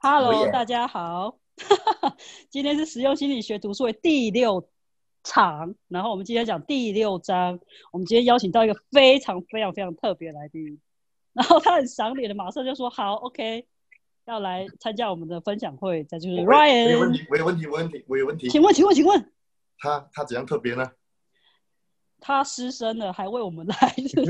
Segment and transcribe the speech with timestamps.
[0.00, 1.38] Hello，大家好，
[2.50, 4.70] 今天是实用心理学读书会第六
[5.24, 7.58] 场，然后我们今天讲第六章。
[7.90, 10.80] 我们今天邀请到一个非常非常非常特别的来宾，
[11.32, 13.66] 然后他很赏脸的，马上就说好，OK，
[14.26, 16.04] 要来参加我们的分享会。
[16.04, 18.48] 这就是我我有问 Ryan，有问题，我有问题，我有问题，我有问题。
[18.48, 19.32] 请问，请问，请问，
[19.78, 20.88] 他他怎样特别呢？
[22.20, 23.74] 他失声了，还为我们来，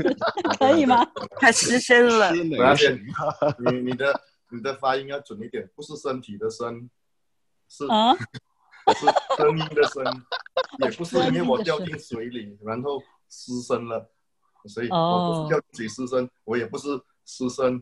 [0.57, 1.07] 可以吗？
[1.39, 3.03] 他失声了，是哪我要先谁？
[3.71, 4.19] 你你的
[4.51, 6.89] 你的发音要准一点，不是身体的身，
[7.67, 8.15] 是啊，
[8.95, 9.05] 是
[9.37, 10.03] 声音的声，
[10.83, 14.09] 也不是因为我掉进水里然后失声了，
[14.65, 14.97] 所以哦。
[14.97, 16.87] 我不是掉进水失声，我也不是
[17.25, 17.81] 失声，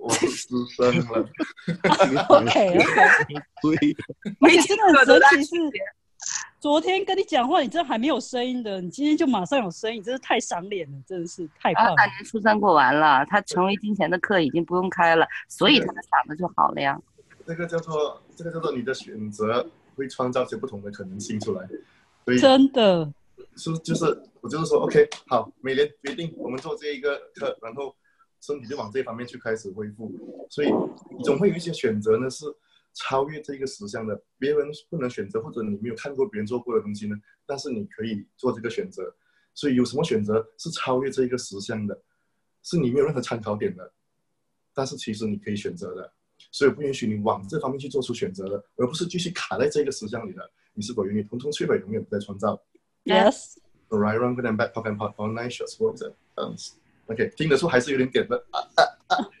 [0.00, 1.28] 我是失声了。
[2.28, 3.96] OK，OK 对，
[4.40, 5.56] 而且真的很神奇是
[6.58, 12.06] 昨天跟你讲话，你这还没有声音的，你今天就马上有声音，真是太赏脸了，真的是太棒啊，了大。
[12.06, 16.98] 年初三过完了，他成为金钱的课已经不用开了，所以他的嗓子就好了呀。
[17.46, 21.68] 这个叫做这个叫做你的选择会创造一些不同的可能性出来，
[22.24, 23.12] 所以真的，
[23.56, 24.04] 是就是
[24.40, 27.94] 我就是说，OK，好，每年决定我们做这一个课，然后
[28.40, 30.10] 身体就往这方面去开始恢复，
[30.48, 30.68] 所以
[31.22, 32.46] 总会有一些选择呢是
[32.96, 39.14] 超越这个实相的，别人不能选择，或者你没有看过别人做过的东西呢，但是你可以做这个选择，
[39.54, 42.02] 所以有什么选择是超越这个实相的，
[42.62, 43.92] 是你没有任何参考点的，
[44.72, 46.10] 但是其实你可以选择的，
[46.50, 52.58] 所以不允许你往这方面去做出选择的，而不是继续卡在这个实相里的，你是否愿意通通摧毁，永远不再创造。
[53.04, 56.72] Yes，Right, wrong, good and bad, talk and part, online shots, words and dance.
[57.06, 58.44] OK，听得出还是有点点的。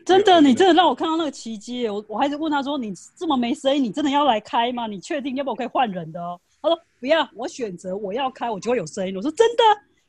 [0.04, 1.88] 真的，你真的让我看到那个奇迹。
[1.88, 4.86] 我我还是问他说：“你这么没声音，你真的要来开吗？
[4.86, 5.34] 你确定？
[5.36, 9.62] 要不然我可以换人的哦。”他说：“不要，我选择我要开，我就会有声音。”我说：“真的？”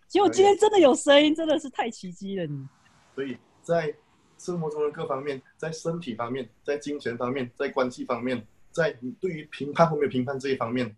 [0.07, 2.65] 结果今天真的有声音，真的是太奇迹了你。
[3.15, 3.93] 所以在
[4.37, 10.95] 生活中的各方面，在身体方面，在金钱方面，在关系方面，在你对于评判或没有评判这一方面，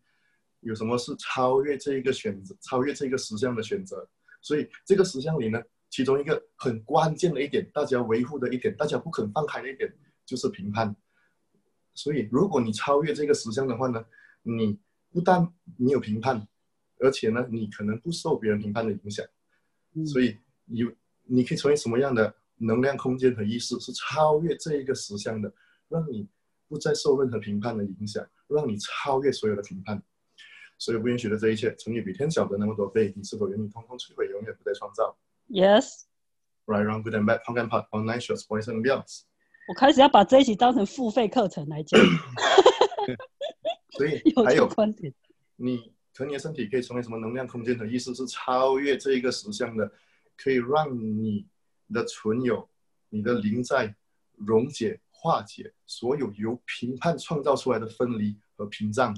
[0.60, 4.06] 有什么是超越这一个选择，超越这个实相的选择？
[4.42, 9.92] 所以这个实相里呢，其中一个很关键的一点，大家维护的一点，大家不肯放开的一点，
[10.26, 10.95] 就是评判。
[11.94, 14.05] 所以，如果你超越这个实相的话呢，
[14.44, 14.80] 你
[15.11, 16.48] 不但没有评判，
[17.00, 19.26] 而且呢，你可能不受别人评判的影响。
[19.95, 20.89] 嗯所以有
[21.23, 25.52] 你可以成为什么样的能量空间和意识，是超越这一个实相的，
[25.88, 26.27] 让你
[26.67, 30.02] 不再受任何评判的影响，让你超越所有的评判。
[30.77, 35.17] 所以不允许的这一切，乘以比天小的那么多倍，你是否愿意通通摧毁，永远不再创造
[35.49, 39.21] Yes，？Right, wrong, good and bad, punk and pot, online shows, boys and girls。
[39.67, 41.99] 我开始要把这一集当成付费课程来讲，
[43.98, 45.14] 所以 还有观点。
[45.55, 49.92] 你和你的身体可以成为什么能量空间的意思，是超越这一个实相的，
[50.38, 51.48] 可以让你
[51.93, 52.67] 的存有、
[53.09, 53.95] 你的灵在
[54.38, 59.15] 溶解、化解所有由评判创造出来的分离和屏障。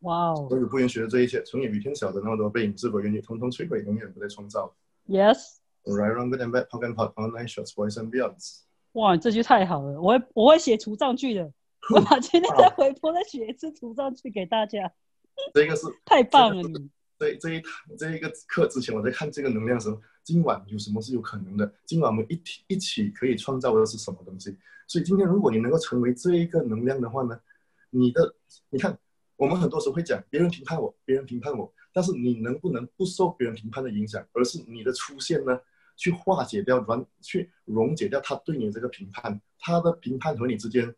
[0.00, 4.74] 哇哦所有不允许的这一切，从也比天小的那么多被，你是否愿意通通摧毁，永远不再创造
[5.06, 5.59] ，Yes。
[5.86, 8.60] ？Right, wrong, good and bad, and pot, online shots, boys and beyonds。
[8.92, 11.52] 哇，这句太好了，我会我会写除障句的，
[11.94, 14.92] 我把今天再 回播再写一次除障句给大家，
[15.54, 16.90] 这个是太棒了你。
[17.18, 21.70] 这这一堂这一个课之前，我在看这个能量的时候，今晚有什么是有可能的？
[21.84, 24.56] 今晚我们一起一起可以创造的是什么东西？
[24.86, 27.38] 所以今天如果你能够成为这一个能量的话呢，
[27.90, 28.34] 你的
[28.70, 28.98] 你看，
[29.36, 35.60] 我们很多时候会讲别人评判我，别人评判我，但是你能不能不受别人评判的影响，而是你的出现呢，
[36.00, 40.94] 去化解掉、软去溶解掉他对你的这个评判，他的评判和你之间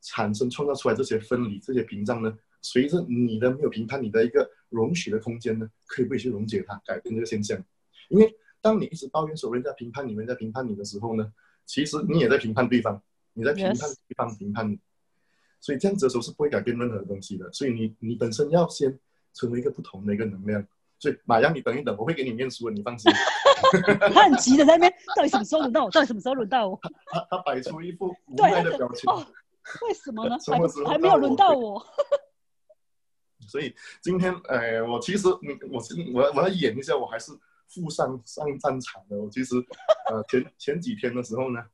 [0.00, 2.38] 产生创造出来这些分离、这些屏障呢？
[2.62, 7.62] 随着你的没有评判，你的一个容许的空间呢，可以不可以去溶解它，改变这个现象？
[8.08, 11.30] 因为当你一直抱怨说人家评判你，人家评判你的时候呢，
[11.66, 13.02] 其实你也在评判对方，
[13.34, 13.76] 你在评判
[14.08, 14.78] 对方评判你，
[15.60, 17.52] 所以这样子的时候是不会改变任何东西的。
[17.52, 18.98] 所以你你本身要先
[19.34, 20.66] 成为一个不同的一个能量。
[21.00, 23.10] 所以马洋，你等一等，我会给你念书的，你放心。
[24.12, 25.90] 他很急的在那边，到底什么时候轮到我？
[25.90, 26.78] 到底什么时候轮到我？
[27.10, 29.10] 他他摆出一副无，奈的表情。
[29.10, 29.26] 哦，
[29.88, 30.36] 为什么呢？
[30.44, 31.82] 什还还没有轮到我？
[33.48, 37.32] 所以今天，呃，我其实你我是我要我要演一下，我还是
[37.66, 39.16] 负上上战场的。
[39.16, 39.56] 我其实，
[40.10, 41.64] 呃，前前几天的时候呢，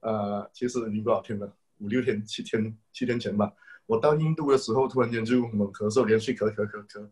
[0.00, 3.52] 呃，其实已经多少天了，五六天、七天、七天前吧。
[3.86, 7.08] 我到印度的时候，突然间就猛咳嗽，连续咳咳咳咳，咳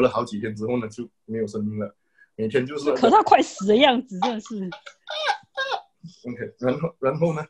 [0.00, 1.94] 了好几天之后呢，就没有声音了。
[2.34, 4.70] 每天就是可他快死的样子，真的是。
[6.28, 7.46] OK，然后然后呢，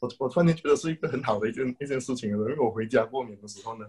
[0.00, 3.86] 我我突然间觉得是一个很好的一件一件事情了，因为我回家过年的时候呢，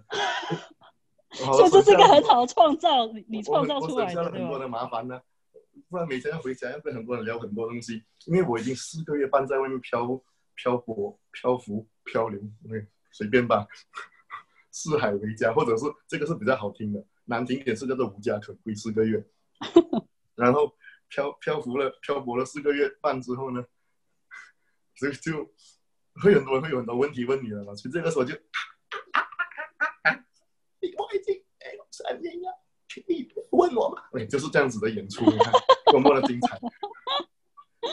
[1.32, 4.32] 所以这是一个很好的创造，你你创造出来的，省下了？
[4.32, 5.20] 很多的麻烦呢。
[5.90, 10.08] 不然每天要回家要跟很多人聊很多东西，因为我已经四个月半在外面漂
[10.56, 13.68] 漂泊、漂浮、漂流，对，随便吧，
[14.72, 19.26] 四海为家，或者是这个是比较好听的，难听一点是叫做无家可归四个月。
[20.36, 20.76] 然后
[21.08, 23.66] 漂漂浮了漂泊了四个月半之后呢，
[24.96, 25.46] 所以就
[26.22, 28.36] 会很多人会有很多问题问你了嘛，所以这个时候就。
[30.98, 32.64] 我已经哎三年了，
[33.08, 34.04] 你问我嘛？
[34.14, 35.52] 哎，就是这样子的演出，你看
[35.92, 36.60] 多么的精彩。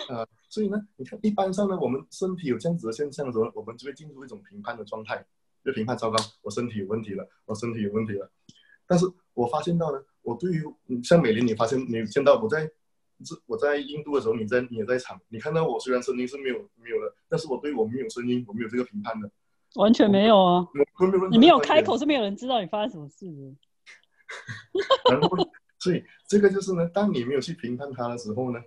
[0.08, 5.24] 呃，所以呢，你看，一般上呢，我们身体有这样子的现象的时候，我们就会进入一种评判的状态，
[5.64, 8.30] 就评判糟糕，我身体有问题了，我身体有问题了。
[8.86, 10.64] 但是我发现到呢，我对于
[11.02, 12.66] 像美玲，你发现你见到我在，
[13.24, 19.30] 这我在印度的时候，你在你也在场，你看到我虽然声音是没有没有了，但是我对我没有声音，我没有这个评判的。
[19.76, 20.68] 完全没有啊！
[21.30, 23.56] 你没有开口，是没有人知道你发生什么事的。
[25.10, 28.60] 然后，所以这个就是呢，当你没有去评判它的时候呢，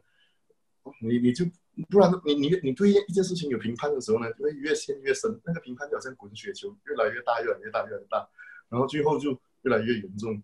[1.00, 1.45] 你你就
[1.91, 5.39] 不然你你你对一件事情有评判的时候呢，就会越陷越深。
[5.45, 8.27] 那个评判就好像滚雪球，越来越大，越来越大，越来越大，
[8.69, 10.41] 然后最后就越来越严重。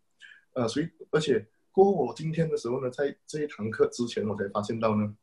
[0.53, 5.15] 呃，所以而且过我今天的时候呢，在这一堂课之前，我才发现到呢，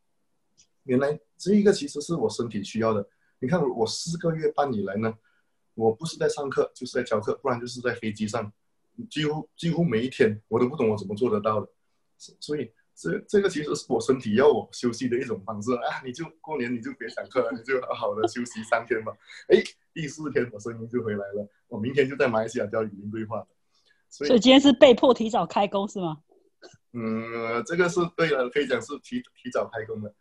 [0.84, 3.08] 原来这一个其实是我身体需要的。
[3.38, 5.16] 你看我四个月半以来呢。
[5.75, 8.52] 我不是在上课，就是在教课，不然就是在飞机上，
[9.08, 11.69] 几乎几乎每一天，我都不懂我怎么做得到的。
[12.19, 16.02] 所以这这个其实是我身体要我休息的一种方式啊！
[16.04, 19.16] 你就过年你就别上课了，你就好好的休息三天吧。
[19.46, 19.62] 哎，
[19.94, 23.46] 第四天我声音就回来了，我明天就在马来西亚教语音对话
[24.08, 26.19] 所以今天是被迫提早开工是吗？
[26.93, 30.12] 嗯，这个是对了，可以讲是提提早开工的。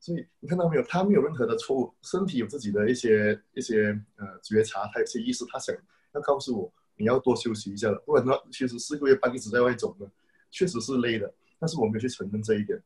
[0.00, 0.82] 所以你看到没有？
[0.82, 5.74] 他没有任何的错误，身体有自己的一些一些呃觉察，他有些意识，他想
[6.14, 10.06] 要告诉我你要多休息一下了，不然的话，其实四个月半一直在外走呢，
[10.50, 11.32] 确实是累的。
[11.58, 12.82] 但是我没有去承认这一点。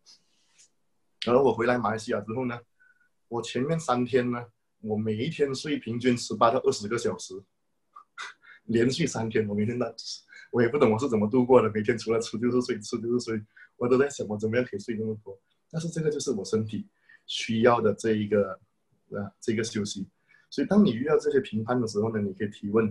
[1.27, 2.59] 然后我回来马来西亚之后呢，
[3.29, 4.45] 我前面三天呢，
[4.81, 7.35] 我每一天睡平均十八到二十个小时，
[8.67, 9.87] 连续三天，我每天都，
[10.51, 13.43] 我也不懂我是怎么度过的，每天除了吃就是睡，吃就是睡，
[13.77, 15.39] 我都在想我怎么样可以睡那么多。
[15.71, 16.87] 但是这个就是我身体。
[17.31, 18.59] 需要的这一个
[19.11, 20.09] 啊，这个休息，
[20.49, 22.91] 所以当你遇到这些评判的时候呢，你可以提问，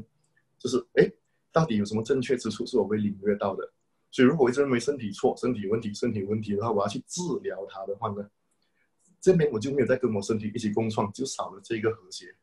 [0.59, 1.11] 就是哎，
[1.51, 3.67] 到底有什么正确之处是我会领略到的？
[4.11, 8.29] 所以如果我一直认为身体错、身体有问题、身体有问题的话，我要去治疗它的话呢，
[9.19, 12.35] 这边我就没有在跟我身体一起共创，就少了这个和谐。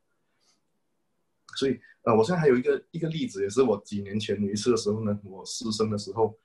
[1.56, 6.38] 所以呃，我现在还有一个一个例子，也是我几年前有一次的时候呢，我师生的时候，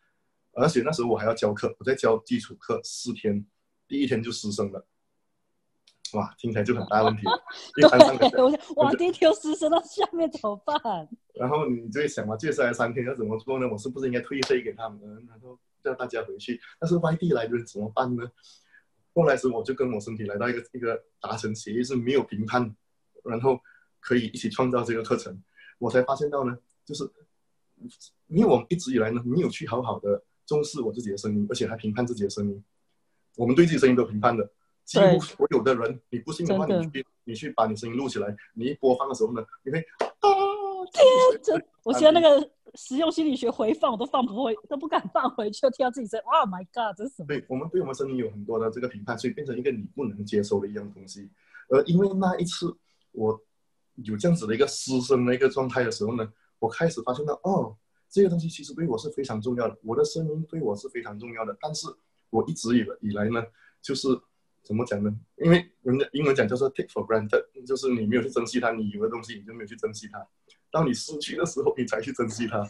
[0.54, 3.46] 而且那时候我还要教课，我在教基础课四天，
[3.88, 4.86] 第一天就失声了。
[6.14, 7.24] 哇，听起来就很大问题。
[7.76, 11.08] 对，我想，哇，第一天失声到下面怎么办？
[11.36, 13.68] 然后你就会想嘛，接下来三天要怎么做呢？
[13.68, 16.60] 我是不是应该退费给他们，然后叫大家回去？
[16.80, 18.32] 但是外地来的人怎么办呢？
[19.14, 22.76] 后来时我就跟我身体来到一个一个达成协议，是没有评判，
[23.24, 23.60] 然后
[24.00, 25.42] 可以一起创造这个课程。
[25.78, 27.10] 我才发现到呢，就是
[28.28, 32.64] 因为我们一直以来呢，没有去好好的重视我自己的声音，而且还评判自己的声音。
[33.36, 34.50] 我们对自己声音都评判的。
[34.86, 40.30] 几乎所有的人，你不信的话，你去你去把你声音录起来，你一播放的时候呢，你会啊
[40.92, 41.66] 天，真！
[41.84, 47.28] 我现在那个实用心理学回放我都放不回，都不敢放回去，听到自己声，，Oh，My God，这是什么？
[47.28, 51.30] 对我们对我们声音有很多的这个评判，所以变成一个你不能接受的一样东西。
[51.68, 52.76] 而因为那一次
[53.12, 53.40] 我
[54.04, 57.76] 有这样子的一个失声的一个状态的时候呢，我开始发现到，哦，
[58.10, 61.58] 这个东西其实对我是非常重要的，我的声音对我是非常重要的。
[61.60, 61.88] 但是
[62.30, 63.44] 我一直以来以来呢，
[63.82, 64.08] 就是。
[64.62, 65.10] 怎么讲呢？
[65.38, 70.24] 因为人家英文讲叫做 take for granted，就是你没有去珍惜它，你有的东西你就没有去珍惜它。
[70.70, 72.62] 当你失去的时候，你才去珍惜它，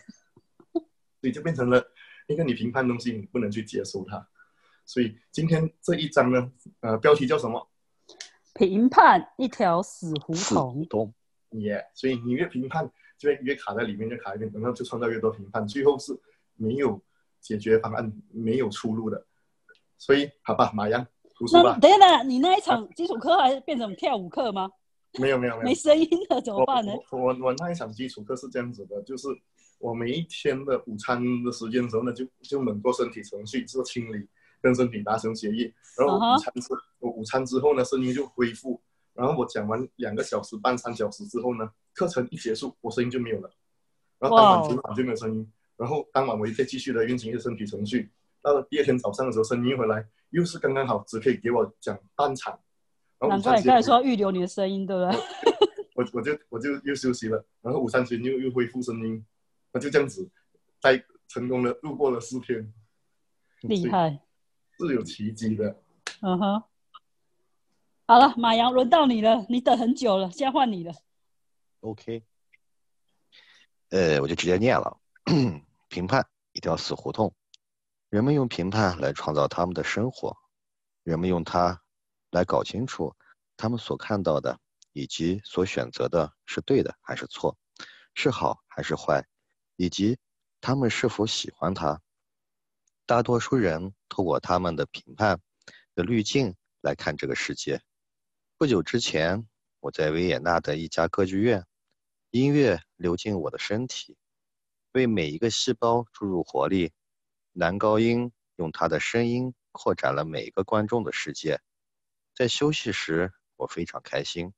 [0.71, 1.83] 所以就变成了
[2.27, 4.25] 一个你评判东西，你不能去接受它。
[4.85, 6.51] 所以今天这一章呢，
[6.81, 7.67] 呃，标题叫什么？
[8.53, 10.33] 评判一条死胡
[10.87, 11.13] 同。
[11.51, 11.83] 耶！
[11.93, 16.17] 所以你越评判，就会越卡在里面，越卡在里面，然后就创造越多评判，最后是
[16.55, 17.01] 没有
[17.41, 19.25] 解决方案，没有出路的。
[19.97, 21.05] 所以，好吧，马洋。
[21.53, 24.69] 那等等，你那一场基础课还是变成跳舞课吗？
[25.19, 26.91] 没有没有没有，没 声音了怎么办呢？
[27.11, 29.27] 我我我那一场基础课是这样子的，就是
[29.79, 34.27] 我每一天的午餐的时间的时候呢，就就猛做身体程序做清理，
[34.61, 35.73] 跟身体达成协议。
[35.97, 36.67] 然后午餐之
[36.99, 38.79] 我午餐之后呢，声音就恢复。
[39.19, 43.51] 然后我讲完两个小时半三小时之后呢，课程一结束，我声音就没有了。
[44.17, 45.51] 然后当晚今晚就没有声音。
[45.75, 48.09] 然后当晚我也可以继续的运行一个身体程序。
[48.41, 50.07] 到了第二天早上的时候，声音回来。
[50.29, 52.57] 又是刚刚好，只可以给我讲半场。
[53.19, 55.19] 难怪你刚才说预留你的声音，对不对？
[55.95, 59.25] 我我就我就又休息了，然后午餐前又又恢复声音，
[59.73, 60.29] 那就这样子，
[60.79, 62.71] 在成功的度过了四天。
[63.63, 64.21] 厉害，
[64.79, 65.75] 是有奇迹的。
[66.21, 66.63] 嗯哼。
[68.09, 70.91] 好了，马洋，轮到你了，你等很久了，现在换你了。
[71.81, 72.23] OK，
[73.89, 74.99] 呃，我就直接念了。
[75.89, 77.31] 评判一条死胡同，
[78.09, 80.35] 人们用评判来创造他们的生活，
[81.03, 81.79] 人们用它
[82.31, 83.15] 来搞清楚
[83.55, 84.59] 他们所看到的
[84.91, 87.55] 以及所选择的是对的还是错，
[88.15, 89.23] 是好还是坏，
[89.75, 90.17] 以及
[90.59, 92.01] 他们是否喜欢它。
[93.05, 95.39] 大多数人透过他们的评判
[95.93, 97.79] 的滤镜来看这个世界。
[98.59, 99.47] 不久之前，
[99.79, 101.65] 我在维也纳的一家歌剧院，
[102.29, 104.17] 音乐流进我的身体。
[104.91, 106.91] 为每一个细胞注入活力，
[107.53, 111.61] 男高音用他的声音扩展了每一个观众的世界。
[112.35, 114.51] 在休息时，我非常开心，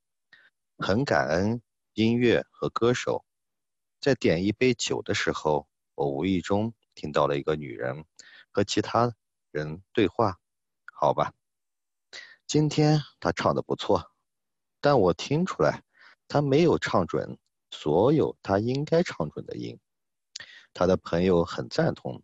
[0.79, 1.62] 很感恩
[1.93, 3.24] 音乐和歌手。
[4.00, 8.03] 在点一杯酒的时候，我无意中听到了一个女人
[8.50, 9.13] 和其他
[9.51, 10.39] 人对话。
[10.91, 11.31] 好吧，
[12.51, 14.12] 今天他唱的不错，
[14.81, 15.84] 但我听出来，
[16.27, 17.39] 他没有唱准
[17.70, 19.79] 所有他应该唱准的音。
[20.74, 22.22] 他的朋友很赞同，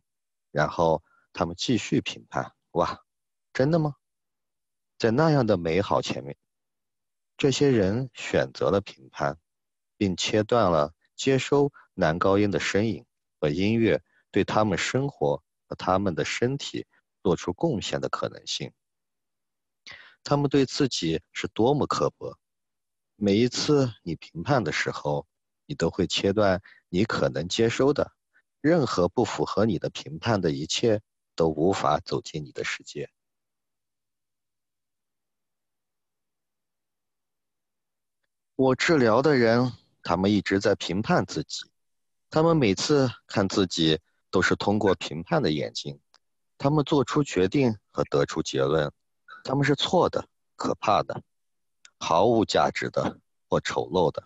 [0.51, 2.51] 然后他们继续评判。
[2.71, 3.05] 哇，
[3.53, 3.95] 真的吗？
[4.99, 6.35] 在那样的美好前面，
[7.37, 9.37] 这些人选择了评判，
[9.95, 13.05] 并切断了接收男高音的身影
[13.39, 16.85] 和音乐对他们生活和他们的身体
[17.23, 18.73] 做出贡献的可能性。
[20.29, 22.37] 他们对自己是多么刻薄！
[23.15, 25.25] 每一次你评判的时候，
[25.65, 28.11] 你都会切断你可能接收的。
[28.59, 31.01] 任何不符合你的评判的一切
[31.33, 33.09] 都无法走进你的世界。
[38.57, 39.71] 我治疗的人，
[40.03, 41.71] 他们一直在评判自己，
[42.29, 46.01] 他们每次看自己都是通过评判的眼睛，
[46.57, 48.91] 他们做出决定和得出结论，
[49.47, 51.23] 他们是错的、可怕的、
[51.97, 54.23] 毫无价值的或丑陋的，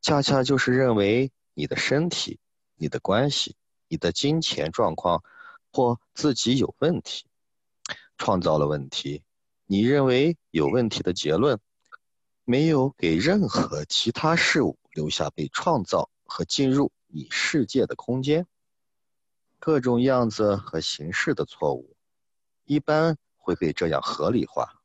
[0.00, 2.40] 恰恰就是认为你的身体。
[2.78, 3.56] 你的关系、
[3.88, 5.24] 你的金钱状况，
[5.72, 7.24] 或自己有问题，
[8.18, 9.22] 创造了问题。
[9.64, 11.58] 你认为有问题的结论，
[12.44, 18.46] 没有给任何其他事物留下被创造和进入你世界的空间。
[19.58, 21.96] 各种样子和形式的错误，
[22.66, 24.82] 一般会被这样合理化。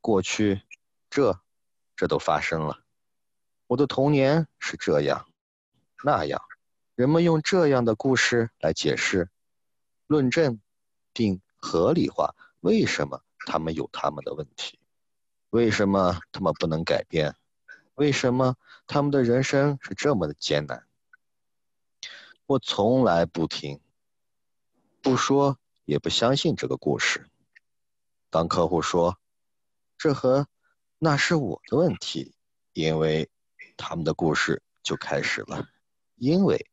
[0.00, 0.62] 过去，
[1.10, 1.40] 这，
[1.96, 2.84] 这都发生了。
[3.66, 5.26] 我的童年是这样，
[6.04, 6.40] 那样。
[6.94, 9.30] 人们用这样的故事来解释、
[10.06, 10.60] 论证
[11.12, 14.78] 并合理化为什么他们有他们的问题，
[15.50, 17.34] 为什么他们不能改变，
[17.96, 20.86] 为什么他们的人生是这么的艰难。
[22.46, 23.80] 我从来不听、
[25.02, 27.26] 不说、也不相信这个故事。
[28.30, 29.18] 当客户说
[29.96, 30.46] 这和
[30.98, 32.34] 那是我的问题，
[32.72, 33.28] 因为
[33.76, 35.68] 他们的故事就开始了，
[36.16, 36.70] 因为。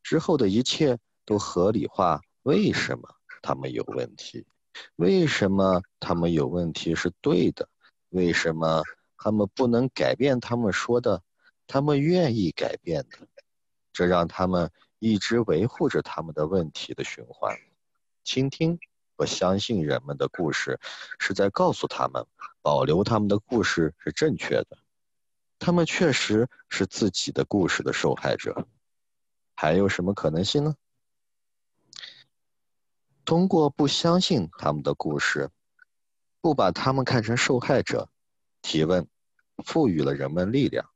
[0.00, 4.46] 之后的一切都合理化，为什么他们有问题？
[4.96, 7.68] 为什么他们有问题是对的？
[8.08, 8.82] 为什么
[9.18, 11.22] 他们不能改变他们说的？
[11.66, 13.28] 他们愿意改变的，
[13.92, 17.54] 这让他们一直维护着他们的问题的循环。
[18.24, 18.78] 倾听
[19.18, 20.78] 和相信人们的故事，
[21.18, 22.24] 是在告诉他们，
[22.62, 24.78] 保留他们的故事是正确的。
[25.58, 28.68] 他们确实是自己的故事的受害者。
[29.56, 30.76] 还有什么可能性呢？
[33.24, 35.50] 通过不相信他们的故事，
[36.40, 38.08] 不把他们看成受害者，
[38.62, 39.08] 提问，
[39.64, 40.88] 赋予了人们力量。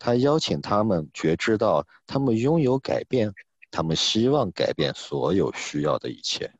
[0.00, 3.32] 他邀请他们觉知到，他们拥有改变，
[3.70, 6.52] 他们希望改变所有需要的一切。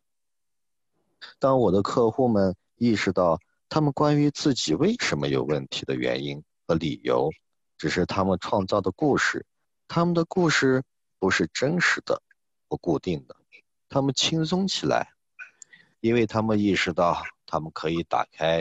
[1.39, 3.39] 当我的客户们意识到，
[3.69, 7.31] 他们关于自己为什么有问题的原因和理由，
[7.79, 9.45] 只是他们创造的故事，
[9.89, 10.83] 他们的故事。
[11.19, 12.21] 不是真实的，
[12.67, 13.37] 不固定的，
[13.89, 15.13] 他们轻松起来，
[16.01, 18.61] 因为他们意识到，他们可以打开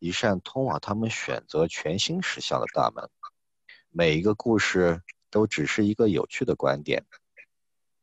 [0.00, 3.08] 一扇通往他们选择全新实相的大门。
[3.90, 5.00] 每一个故事
[5.30, 7.04] 都只是一个有趣的观点，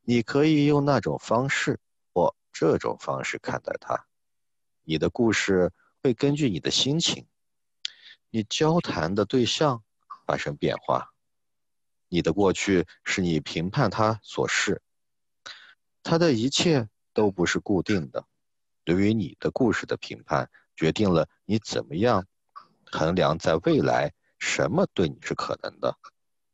[0.04, 1.78] 你可以用那种方式
[2.60, 4.08] 这种方式看待它。
[4.84, 5.72] 你的故事
[6.02, 7.28] 会根据你的心情、
[8.32, 9.84] 你交谈的对象
[10.26, 11.14] 发生变化。
[12.10, 14.82] 你的过去是你评判它所示，
[16.02, 18.26] 它的一切都不是固定的。
[18.84, 22.26] 对于你的故事的评判，决定了你怎么样
[22.86, 25.96] 衡量在未来什么对你是可能的。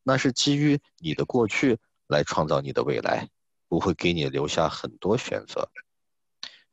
[0.02, 3.30] 那是基于你的过去来创造你的未来，
[3.70, 5.72] 不会给你留下很多选择。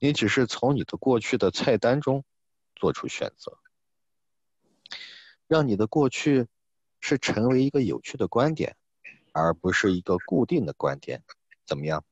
[0.01, 2.25] 你只是从你的过去的菜单中
[2.75, 3.59] 做出选择，
[5.47, 6.49] 让你的过去。
[7.03, 8.77] 是成为一个有趣的观点，
[9.33, 11.25] 而不是一个固定的观点。
[11.65, 12.05] 怎么样？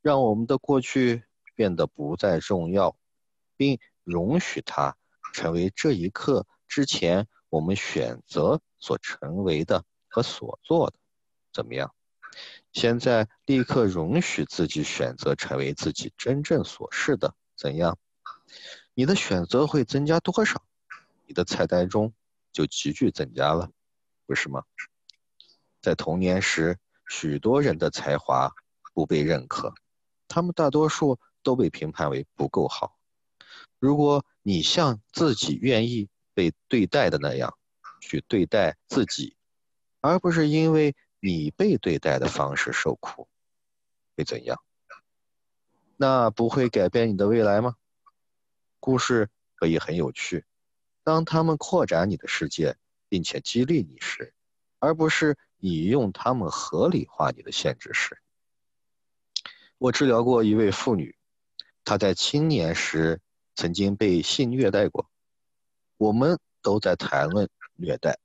[0.00, 1.24] 让我们的过去
[1.54, 2.96] 变得不再重要，
[3.58, 4.96] 并容许它
[5.34, 10.96] 成为这一刻之前我们选择所成为的和所做的。
[11.52, 11.94] 怎么样？
[12.72, 17.34] 现在立刻容许自己选择成为自己真正所是的。
[17.56, 17.96] 怎样？
[18.94, 20.64] 你的选择会增加多少？
[21.26, 22.12] 你的菜单中
[22.52, 23.70] 就急剧增加了，
[24.26, 24.64] 不是吗？
[25.80, 28.52] 在童年时，许多人的才华
[28.92, 29.72] 不被认可，
[30.26, 32.98] 他们大多数都被评判为不够好。
[33.78, 37.56] 如果你像自己愿意被对待的那样
[38.00, 39.36] 去对待自己，
[40.00, 40.96] 而不是因为。
[41.24, 43.26] 你被对待的方式受苦，
[44.14, 44.60] 会怎样？
[45.96, 47.76] 那不会改变你的未来吗？
[48.78, 50.44] 故事可以很有趣，
[51.02, 52.76] 当他们扩展你的世界，
[53.08, 54.34] 并且激励你时，
[54.80, 58.20] 而不是你用他们合理化你的限制时。
[59.78, 61.16] 我治疗过一位妇女，
[61.84, 63.22] 她在青年时
[63.54, 65.10] 曾经被性虐待过，
[65.96, 68.18] 我们都在谈论虐待。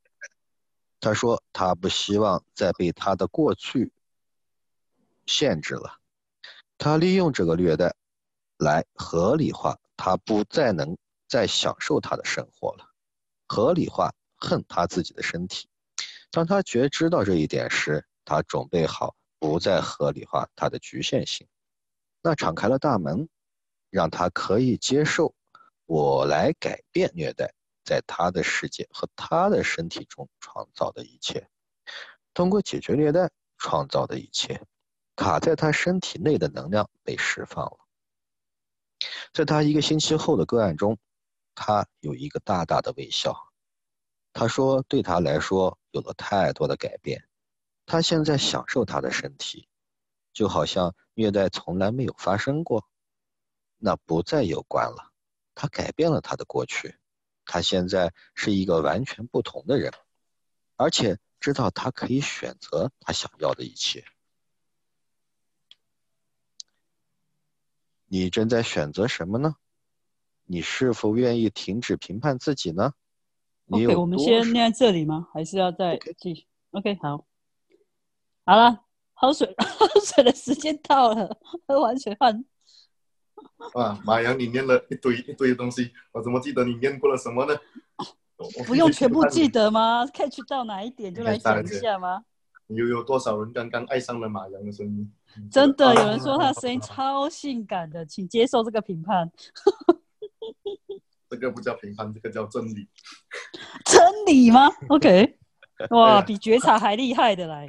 [1.01, 3.91] 他说：“他不希望再被他的过去
[5.25, 5.98] 限制了。
[6.77, 7.96] 他利用这个虐待
[8.58, 12.86] 来合理化他不再能再享受他的生活了，
[13.48, 15.70] 合理化恨他自己的身体。
[16.32, 21.48] 当他觉知到这一点时，他准备好不再合理化他的局限性，
[22.22, 23.29] 那敞开了大门，
[23.89, 25.34] 让他可以接受
[25.86, 27.53] 我来改变虐待。”
[27.89, 31.50] 在他的世界和他的身体中创造的一切，
[32.36, 34.63] 通过解决虐待创造的一切，
[35.15, 37.79] 卡在他身体内的能量被释放了。
[39.34, 41.00] 在他一个星期后的个案中，
[41.55, 43.36] 他有一个大大的微笑。
[44.34, 47.27] 他说：“对他来说有了太多的改变，
[47.88, 49.67] 他现在享受他的身体，
[50.31, 52.88] 就好像虐待从来没有发生过。
[53.80, 55.12] 那不再有关了，
[55.56, 56.95] 他改变了他的过去。”
[57.51, 59.91] 他现在是一个完全不同的人，
[60.75, 64.05] 而且知道他可以选择他想要的一切。
[68.05, 69.55] 你正在选择什么呢？
[70.45, 72.93] 你是否愿意停止评判自己呢
[73.69, 75.27] ？OK，我们先念在这里吗？
[75.33, 77.25] 还是要再继续？OK，好，
[78.45, 82.45] 好了，喝水， 喝水的时间到了，喝完水换。
[83.73, 87.58] 啊，马洋，你念了一堆一堆东西，我怎么记得你念过了什么呢？
[88.65, 92.23] 不用全部记得吗？catch 到哪一点就来讲一下吗？
[92.67, 95.12] 有有多少人刚刚爱上了马洋的声音？
[95.52, 99.30] 真的有人说他声音超性感的，请接受这个评判。
[101.30, 102.88] 这个不叫评判，这个叫真理。
[103.86, 105.38] 真理吗？OK，
[105.91, 107.67] 哇，比觉察还厉害的来。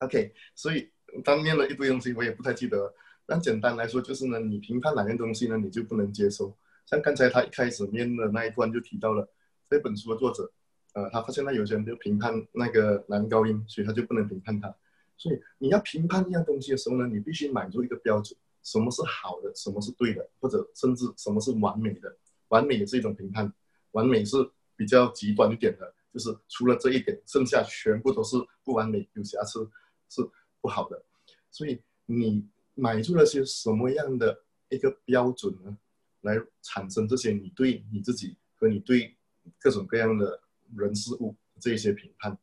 [0.00, 0.90] OK，所以
[1.24, 2.92] 当念了一堆东西，我也不太记得。
[3.30, 6.56] 但简单来说，就是呢，你评判哪样东西呢，你就不能接受。
[6.86, 9.28] 像刚才他一开始念的那一段就提到了，
[9.68, 10.50] 这本书的作者，
[10.94, 14.74] 呃，他发现他有些人就评判那个男高音，所以他就不能评判他。
[15.18, 22.16] 所以你要评判一样东西的时候呢，你必须满足一个标准：什么是好的，什么是对的，或者甚至什么是完美的。
[22.48, 23.52] 完美也是一种评判，
[23.90, 24.36] 完美是
[24.74, 29.68] 比较极端一点的，就是除了这一点，剩下全部都是不完美、有瑕疵，
[30.08, 30.26] 是
[30.62, 31.04] 不好的。
[31.50, 32.48] 所以你。
[32.78, 35.76] 买出了些什么样的一个标准呢？
[36.20, 39.16] 来产生这些你对你自己和你对
[39.60, 40.40] 各种各样的
[40.76, 42.36] 人事物这一些评判，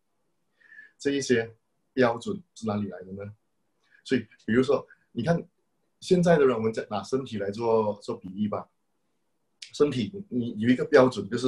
[0.97, 1.55] 这一些
[1.93, 3.33] 标准是哪里来的呢？
[4.03, 5.41] 所以，比如说，你看
[5.99, 8.67] 现在的人，我们在拿身体来做做比喻吧。
[9.73, 11.47] 身体你有一个标准，就是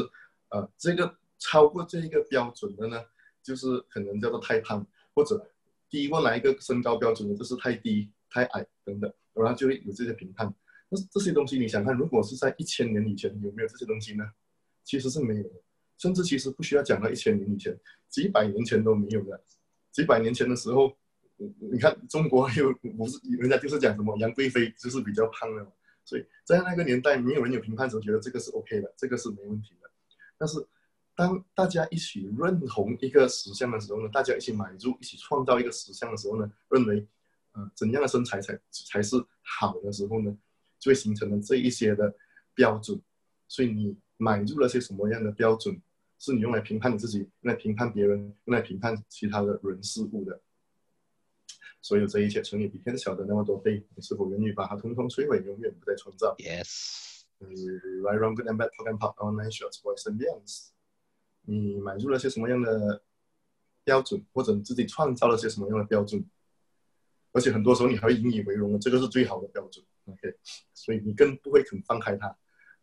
[0.50, 3.04] 呃，这个超过这一个标准的呢，
[3.42, 5.50] 就是可能叫做太胖，或者
[5.90, 8.12] 低过哪一个身高标准的，就是太低。
[8.30, 10.54] 太矮等等，然后就会有这些评判。
[10.90, 14.24] 那这些东西，你想看，如果是在一千年以前，有没有这些东西呢？
[14.86, 15.52] 其实是没有的，
[15.98, 19.44] 甚至其实不需要讲到一千年以前，几百年前都没有的。
[19.92, 20.96] 几百年前的时候，
[21.36, 25.72] 你看中国有不是人家就是讲什么杨贵妃就是比较胖的嘛，
[26.06, 29.90] 所以在那个年代，没有人有评判时候觉得这个是 OK 的，这个是没问题的。
[30.38, 30.66] 但是
[31.18, 37.06] 当大家一起认同一个实相的时候呢，大家一起买入、一起创造一个实相的时候呢，认为。
[37.76, 40.38] 怎样的身材才才是好的时候呢？
[40.80, 42.14] 就会形成了这一些的
[42.54, 43.02] 标准。
[43.48, 45.82] 所以你买入了些什么样的标准，
[46.20, 50.40] 是你用来评判你自己，用来评判别人，用来评判其他的人事物的。
[51.82, 57.24] 所有这一切，从你比天小的那么多倍，你是否愿意把它通通摧毁，永远不再创造？Yes。
[57.40, 60.70] Right, wrong, good and bad, talk and pop, online shorts, boys and girls。
[61.44, 63.02] 你买入了些什么样的
[63.84, 66.26] 标准，或者你自己创造了些什么样的标准，
[67.38, 69.86] 而且很多时候你还会引以为荣的，这个是最好的标准。
[70.06, 70.36] OK，
[70.74, 72.36] 所以你更不会肯放开它。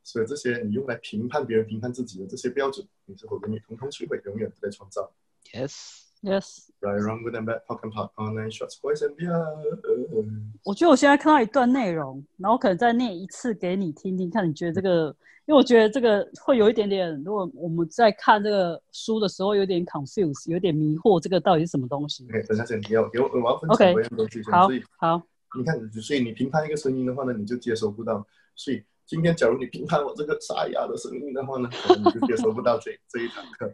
[0.04, 5.12] 所以这些你用来评判别人、评判自己的这些标准，你是否给你通通摧毁，永远不再创造。
[5.52, 10.56] Yes，Yes，Right, wrong, good and bad, talk and talk, online shots, boys and beyond。
[10.64, 24.50] 我觉得我现在看到一段内容，然后可能再念一次给你听听，看你觉得这个，因为我觉得这个会有一点点，如果我们在看这个书的时候有点 confuse，有点迷惑，这个到底是什么东西 OK，等一下先，你要给我，我要分享我要东西先。
[24.50, 25.22] 好好，
[25.58, 28.26] 你看，所以你评判一个声音的话呢，你就接收不到。
[28.54, 33.70] 所以今天假如你评判我这个沙哑的声音的话呢，可能你就接收不到这这一堂课。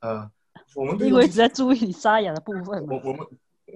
[0.00, 0.28] 呃，
[0.74, 3.00] 我们对因为一直在注意你沙哑的部分我。
[3.04, 3.26] 我们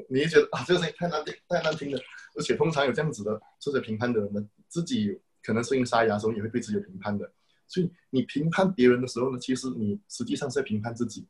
[0.09, 1.99] 你也觉得啊，这个声音太难听，太难听了。
[2.35, 7.33] 而且通常有这样子的这些评判的人呢，自己可能声音沙哑的时候也会对自己有评判的。
[7.67, 11.27] 所以你评判别人的时候呢，其实你实际上是在评判自己。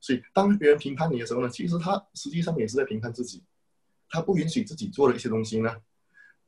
[0.00, 3.42] 所以当别人评判你的时候呢，其实他实际上也是在评判自己。
[4.08, 5.74] 他不允许自己做的一些东西呢，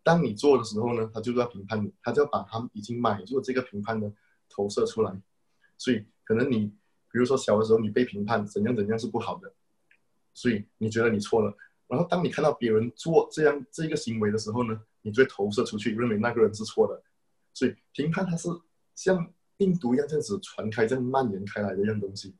[0.03, 4.13] 当你做的时候呢，他就是要评判你，他就要把他已经买入这个评判呢
[4.49, 5.13] 投射出来。
[5.77, 6.73] 所以可能你，
[7.15, 9.55] 比如说小的时候你被评判怎样怎样是不好的，
[10.33, 11.57] 所以你觉得你错了。
[11.87, 17.01] 然后当你看到别人做这样这个行为的时候呢，你就会投射出去，认为那个人是错的。
[17.53, 18.49] 所以评判它是
[18.97, 22.35] 像病毒一样这样子传开、这样蔓延开来的一样东西。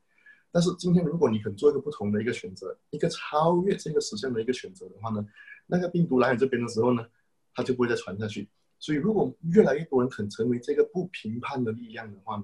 [0.51, 5.25] 但是今天如果你肯做一个不同的一个选择，一个超越这个实相的一个选择的话呢，
[5.67, 7.05] 那个病毒来你这边的时候呢，
[7.53, 8.49] 它就不会再传下去。
[8.77, 12.43] 所以如果越来越多人肯成为这个不评判的力量的话呢，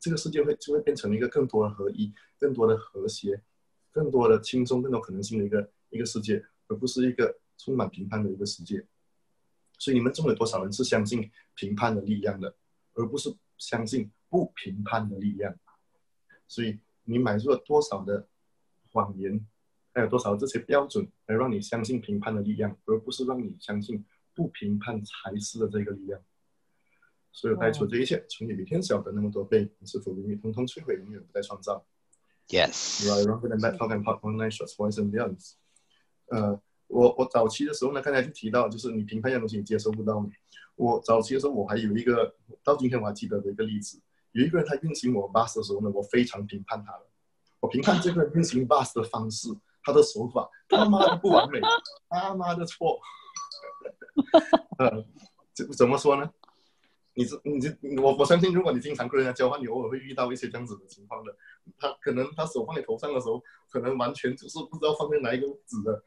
[0.00, 3.42] 这个世界会就会变成一个更多的合一、更多的和谐、
[3.92, 8.86] 更多的轻松、更多可能性的一个一个世界，而不是一个充满评判的一个世界。
[9.78, 12.54] 所以你们中有多少人是相信评判的力量的，
[12.94, 15.54] 而不是相信不评判的力量？
[16.48, 18.26] 所以你买入了多少的
[18.90, 19.46] 谎言，
[19.92, 26.20] 还有多少这些标准，来让你相信评判的力量，而不是让你相信不评判才是的这个力量。
[27.32, 31.84] 所有带出这一切，从你比天小的那么多倍，你是否永远通通摧毁，永远不再创造
[32.48, 35.52] good and shots。
[36.26, 40.28] 呃，我我早期的时候呢，刚才就提到，就是你评判一样东西你接收不到嘛。
[40.74, 44.00] 我早期的时候，我还有一个到今天我还记得的一个例子，
[44.32, 47.06] 有一个人他运行我 bus 的时候呢，我非常评判他了，
[47.60, 49.48] 我评判这个人运行 bus 的方式，
[49.82, 51.60] 他的手法他妈的不完美，
[52.08, 53.00] 他妈的错。
[54.78, 55.04] 呃，
[55.54, 56.30] 怎怎么说呢？
[57.14, 57.68] 你是你这
[58.00, 61.36] 我我相信，如果你经常跟人家交换，你偶尔会遇到一些这样子的情况的。
[61.78, 66.04] 他可能他手放在头上的时候，可能完全就是不知道放在哪一个位置的。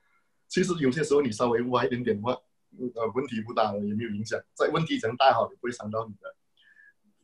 [0.48, 2.32] 其实有些时候你稍微歪一点点的话，
[2.96, 4.40] 呃，问题不大的，也没有影响。
[4.54, 6.36] 在问题讲大好，也不会伤到你的。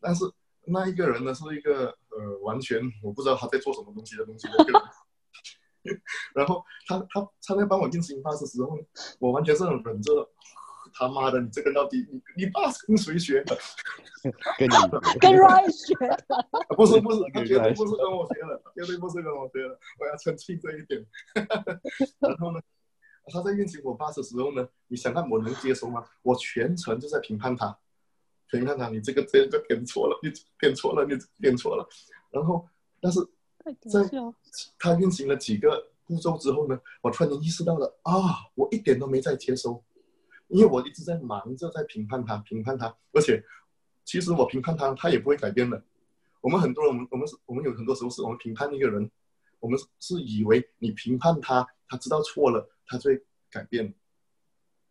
[0.02, 0.26] 但是
[0.66, 4.82] 那一个人呢，是一个呃，完全我不知道他在做什么东西的东西一个人。
[6.36, 8.78] 然后他他他在帮我进行发的时候，
[9.20, 10.30] 我完全是很忍着的。
[10.94, 13.58] 他妈的，你这个到底你你爸是跟谁学的？
[14.58, 14.74] 跟你
[15.20, 15.94] 跟 Ryan 学
[16.28, 21.06] 的，不是不是，他绝对不是跟我学的，绝对不是跟我学的，我要澄清这一点。
[22.20, 22.60] 然后呢，
[23.28, 26.06] 他在运行我 bus 的时候呢，你想看我能接受吗？
[26.22, 27.78] 我全程就在评判他，
[28.52, 31.88] 评判他，你这个这个点错了，你点错了，你点错了。
[32.32, 32.68] 然后，
[33.02, 33.20] 但是
[33.90, 34.10] 在。
[34.80, 38.12] 他运行了几个步骤之后呢，我突然间意识到了啊，
[38.56, 39.84] 我一点都没在接收，
[40.50, 43.44] 因为我一直在忙着在评判他，评判他，而且
[44.04, 45.82] 其实我评判他，他也不会改变的。
[46.42, 49.10] 我们很多人，我们我们是，我们有很多时候是我们评判一个人，
[49.60, 53.94] 我们是以为你评判他，他知道错了，他就会改变。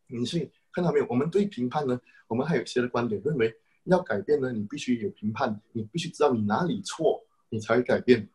[0.07, 1.07] 你去看到没有？
[1.09, 8.29] 我们对评判呢，我们还有一些的观点认为，要改变呢，你必须有评判，你必须知道你哪里错，你才会改变。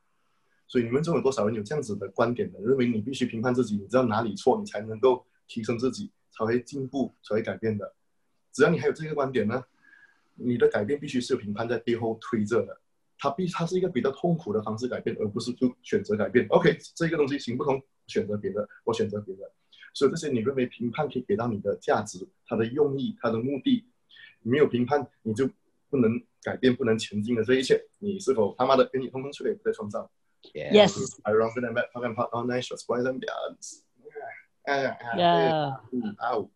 [0.67, 2.59] 所以你们中有多少人有这样子的观点的？
[2.59, 7.93] 认为你必须评判自己，你知道哪里错，你才能够提升自己，才会进步，才会改变的。
[8.51, 9.63] 只要你还有这个观点呢，
[10.35, 12.79] 你的改变必须是有评判在背后推着的。
[13.17, 16.45] 它必它是一个比较痛苦的方式改变，而不是就选择改变。
[16.49, 19.49] OK，这个东西行不通，选择别的，我选择别的。
[19.93, 23.85] 所以这些你认为评判可以给到你的价值、它的用意、它的目的，
[24.41, 25.49] 没有评判你就
[25.89, 30.11] 不能改变、不能前进的这一切，你是否他妈的给你通通出来不再创造
[30.53, 33.83] ？Yes，I run part, shots, boys and beyonds.
[34.63, 36.51] 哎呀，哎 Yeah，嗯啊呜。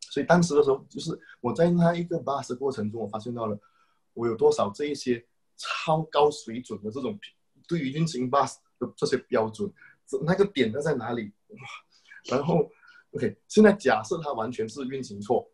[0.00, 3.58] 所以当时的时候，就是我在那一个 bus 的过程中，我发现到了
[4.14, 5.24] 我有多少这一些
[5.56, 7.18] 超高水准的这种
[7.66, 9.70] 对于运行 bus 的这些标准，
[10.06, 11.32] 这那个点在在哪里？
[11.48, 11.58] 哇！
[12.30, 12.70] 然后
[13.12, 15.50] OK，现在假设它完全是运行错，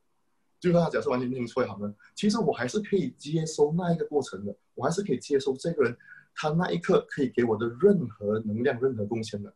[0.59, 5.97] 就算它假设完全运行错也好呢，其实我还是可以接收那一个过程的，我还是可以接收这个人
[6.35, 9.55] 他那一刻可以给我的任何能量、任何贡献的，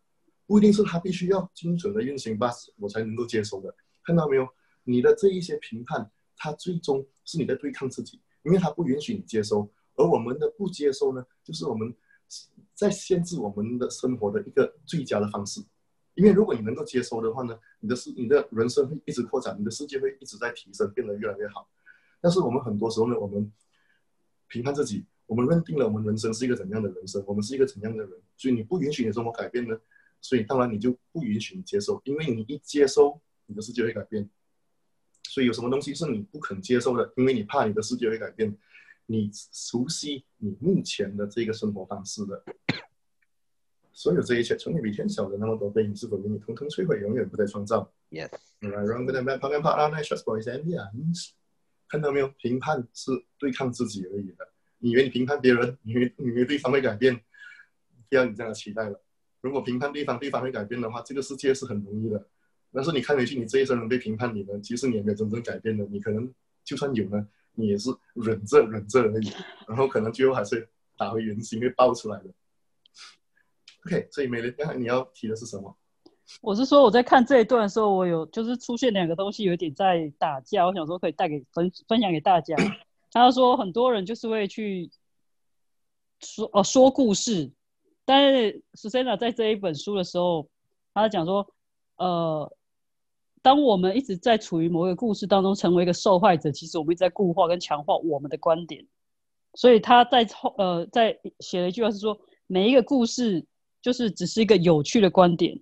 [0.48, 3.72] 不一定是他必须要精准的运行 bus 我才能够接收的。
[4.02, 4.48] 看到没有？
[4.84, 9.70] 你的这一些评判，它最终是你在对抗自己，因为它不允许你接收。
[9.96, 11.94] 而我们的不接收呢，就是我们
[12.72, 15.61] 在限制我们的生活的一个最佳的方式。
[16.14, 21.68] 因为如果你能够接收的话呢，你的世、你的人生会一直扩展，你的世界会一直在提升，变得越来越好。
[22.22, 23.52] 但是我们很多时候呢，我们
[24.48, 29.78] 评判自己，我们认定了我们人生是一个怎样的人生，我们是一个怎样的人，所以你不允许你生活改变呢，
[30.20, 34.28] 所以当然你就不允许你接受，因为你一接收，你的世界会改变。
[35.24, 38.57] 所以有什么东西是你不肯接受的，因为你怕你的世界会改变。
[39.11, 42.44] 你熟悉你目前的这个生活方式的，
[43.90, 48.28] 所有这一切，从你比天小的那么多倍，你是否给你通通摧毁，永远不再创造？Yes。
[51.88, 52.28] 看到没有？
[52.37, 54.46] 评判是对抗自己而已的。
[54.76, 57.18] 你以为你评判别人，你以为你以为对方会改变？
[58.11, 59.02] 不要你这样的期待了。
[59.40, 62.27] 如果评判对方，对方会改变的话，这个世界是很容易的。
[62.72, 65.85] 但是你看回去，你这一生人被评判你呢，其实你也没有真正改变的。
[65.87, 66.33] 你可能
[66.64, 67.27] 就算有呢。
[67.61, 69.33] 你也是忍着忍着而已，
[69.66, 72.27] 然后可能最后还是打回原形，被爆出来的。
[73.85, 75.77] OK，所以美丽，刚才你要提的是什么？
[76.40, 82.55] 我是说我在看这一段的时候，我有就是出现两个东西有点在打架，我想说可以带给分分享给大家。
[83.11, 84.88] 他说很多人就是会去
[86.20, 87.51] 说哦说故事，
[88.08, 90.48] 但是 Susanna 在这一本书的时候，
[90.94, 91.46] 他讲说
[91.96, 92.50] 呃。
[93.40, 98.84] 当我们一直在处于某个故事当中，成为一个受害者，其实我们一直在固化跟强化我们的观点。
[99.54, 102.18] 所以他在后呃在写了一句话是说，
[102.48, 103.42] 每一个故事
[103.80, 105.58] 就是只是一个有趣的观点，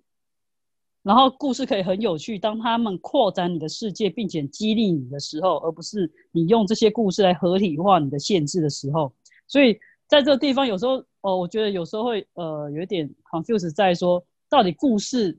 [1.03, 9.13] 然后故事可以很有趣，当他们扩展你的世界，并且激励你的时候，而不是你用这些故事来合理化你的限制的时候。
[9.47, 9.79] 所以
[10.09, 15.37] 在这个地方，有时候哦，我觉得有时候会呃有一点 confuse 在说，到底故事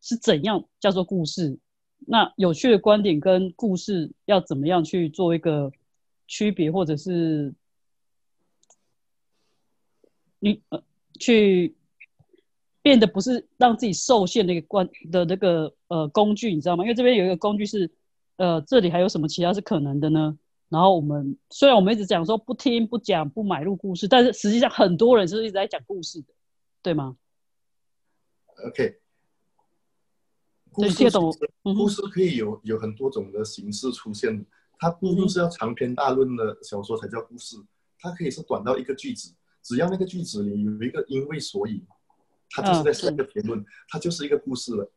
[0.00, 1.58] 是怎样叫做故事？
[2.06, 5.70] 那有趣的观点跟故事要怎么样去做一个
[6.26, 7.54] 区别，或者是
[10.38, 10.82] 你呃
[11.18, 11.74] 去
[12.82, 16.84] 变得不是让自己受限的一个关的那个呃工具，你知道吗？
[16.84, 17.90] 因为这边有一个工具是
[18.36, 20.38] 呃这里还有什么其他是可能的呢？
[20.68, 26.34] 然后我们虽然我们一直讲说不听不讲不买入故事，但是实际上很多人是一直在讲故事的，
[26.82, 27.16] 对吗
[28.66, 29.00] ？OK。
[30.72, 31.08] 故事
[31.62, 34.44] 故事可以有有很多种的形式出现，
[34.78, 37.56] 它不一定是要长篇大论的小说才叫故事，
[37.98, 41.82] 它可以是短到一个句子，只要那个句子里有一个因为所以，
[42.50, 44.92] 它就是在下一个评论，它就是一个故事了。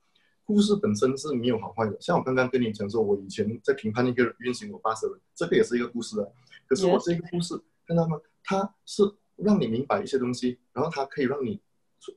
[0.50, 6.26] 故事本身是没有好坏的，像我刚刚跟你讲说，我以前在评判一个运行我八十人，这个也是一个故事啊。
[6.68, 7.54] 可是我这个故事
[7.86, 8.20] 看到吗？
[8.44, 9.04] 它是
[9.36, 11.62] 让你明白一些东西，然后它可以让你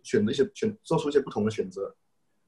[0.03, 1.95] 选择一些选做出一些不同的选择。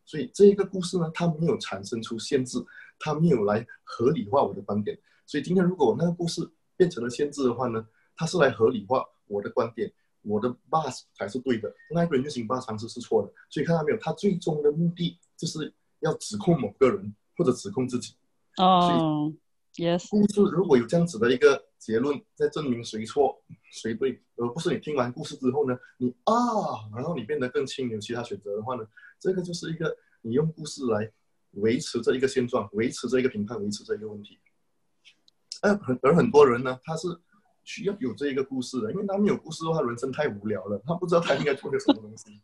[0.07, 2.65] 所以这一个故事呢，它没有产生出限制，
[2.99, 4.99] 它没有来合理化我的观点。
[5.27, 9.93] 所以今天如果我那个故事变成了限制的话呢，它是来合理化我的观点，
[10.23, 13.31] 我的 bus 才是对的，那个人运行 bus 尝试是错的。
[13.51, 18.15] 所以看到没有，它最终的目的就是要指控某个人或者指控自己。
[18.57, 19.33] 哦
[19.75, 20.09] ，yes。
[20.09, 26.35] 故事如果有这样子的一个结论，在证明谁错谁对，而不是你听完故事之后呢，你啊，
[26.95, 28.87] 然后你变得更轻，有其他选择的话呢？
[29.19, 31.11] 这个就是一个你用故事来
[31.53, 34.39] 维持这一个现状，维持这一个评判，维持这一个问题。
[35.63, 37.09] 而很而很多人呢，他是
[37.65, 42.41] 需要有这一个故事的，因为他没有故事的话，人生太无聊了，他不知道他应该做些什么东西。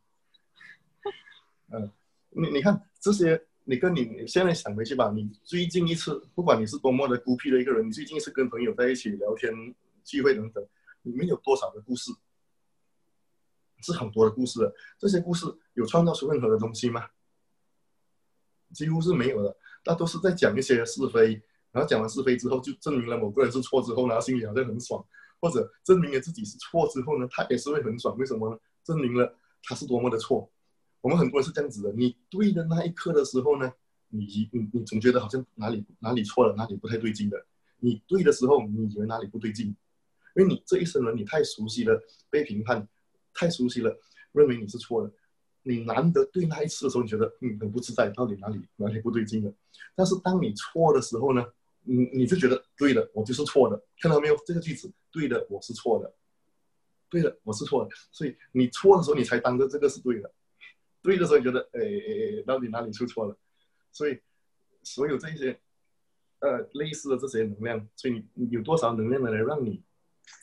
[1.73, 1.91] 嗯，
[2.31, 9.53] 你你看这些，你跟你现在想回去吧，你最近一次，不管你是多么的孤僻的一个人，你最近一次跟朋友在一起聊天、
[10.05, 10.65] 聚会等等，
[11.03, 12.11] 你们有多少的故事？
[13.83, 17.09] 是很多的故事的，这些故事有创造出任何的东西吗？
[18.75, 25.05] 几乎是没有的，那都是在讲一些是非，然后讲完是非之后，就证明了某个人是错之后，然后心里好像很爽，
[25.41, 28.17] 或者证明了自己是错之后呢，他也是会很爽。
[28.19, 28.59] 为什么呢？
[28.85, 30.49] 证明了他是多么的错。
[31.01, 33.73] 我们很多人是这样子的，你对的那一刻的时候呢，
[34.09, 37.47] 你你你总觉得好像哪里哪里错了，哪里不太对劲的。
[37.79, 39.69] 你对的时候，你以为哪里不对劲，
[40.37, 42.87] 因为你这一生人，你太熟悉了被评判。
[43.33, 43.97] 太熟悉了，
[44.33, 45.11] 认为你是错的。
[45.63, 49.55] 你难得对那一次的时候，你觉得嗯很不自在，到底哪里哪里不对劲了？
[49.95, 51.47] 但是当你错的时候呢，
[51.85, 53.81] 你你就觉得对的，我就是错的。
[54.01, 54.37] 看到没有？
[54.45, 56.13] 这个句子对的，我是错的。
[57.09, 57.91] 对的，我是错的。
[58.11, 60.31] 所以你错的时候，你才当着这个是对的。
[61.03, 63.37] 对的时候，你觉得哎哎哎，到底哪里出错了？
[63.93, 64.19] 所以
[64.83, 65.59] 所有这些
[66.41, 69.83] 呃类似的这些能量，所以你有多少能量来让你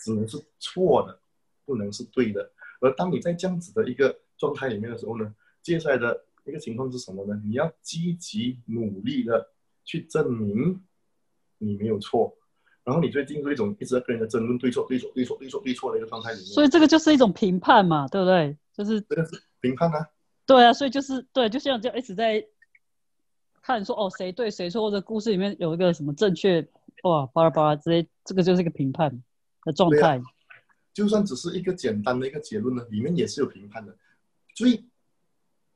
[0.04, 1.20] 只能是错的，
[1.66, 2.52] 不能是对的？
[2.80, 7.42] 而当你在这样子的一个状态里面的时候呢，接下来的一个情况是什么呢？
[7.44, 9.52] 你要积极努力的
[9.84, 10.84] 去证明
[11.58, 12.38] 你没有错，
[12.84, 16.46] 然后你就进入一种一直在跟人家争论对错、对错、对错、对错、对错的一个状态里面。
[16.48, 18.56] 所以这个就是一种评判嘛，对不对？
[18.74, 20.08] 就是这个是评判啊，
[20.48, 22.44] 对啊，所以就是对，就像这样一直在
[23.62, 26.66] 看说哦谁对谁错，或者故事里面有一个什么正确
[27.04, 29.22] 哇巴拉巴拉之类，这个就是一个评判
[29.66, 30.20] 的状态。
[30.94, 33.96] 就算只是一个简单的一个结论呢，里面也是有评判的。
[34.56, 34.84] 最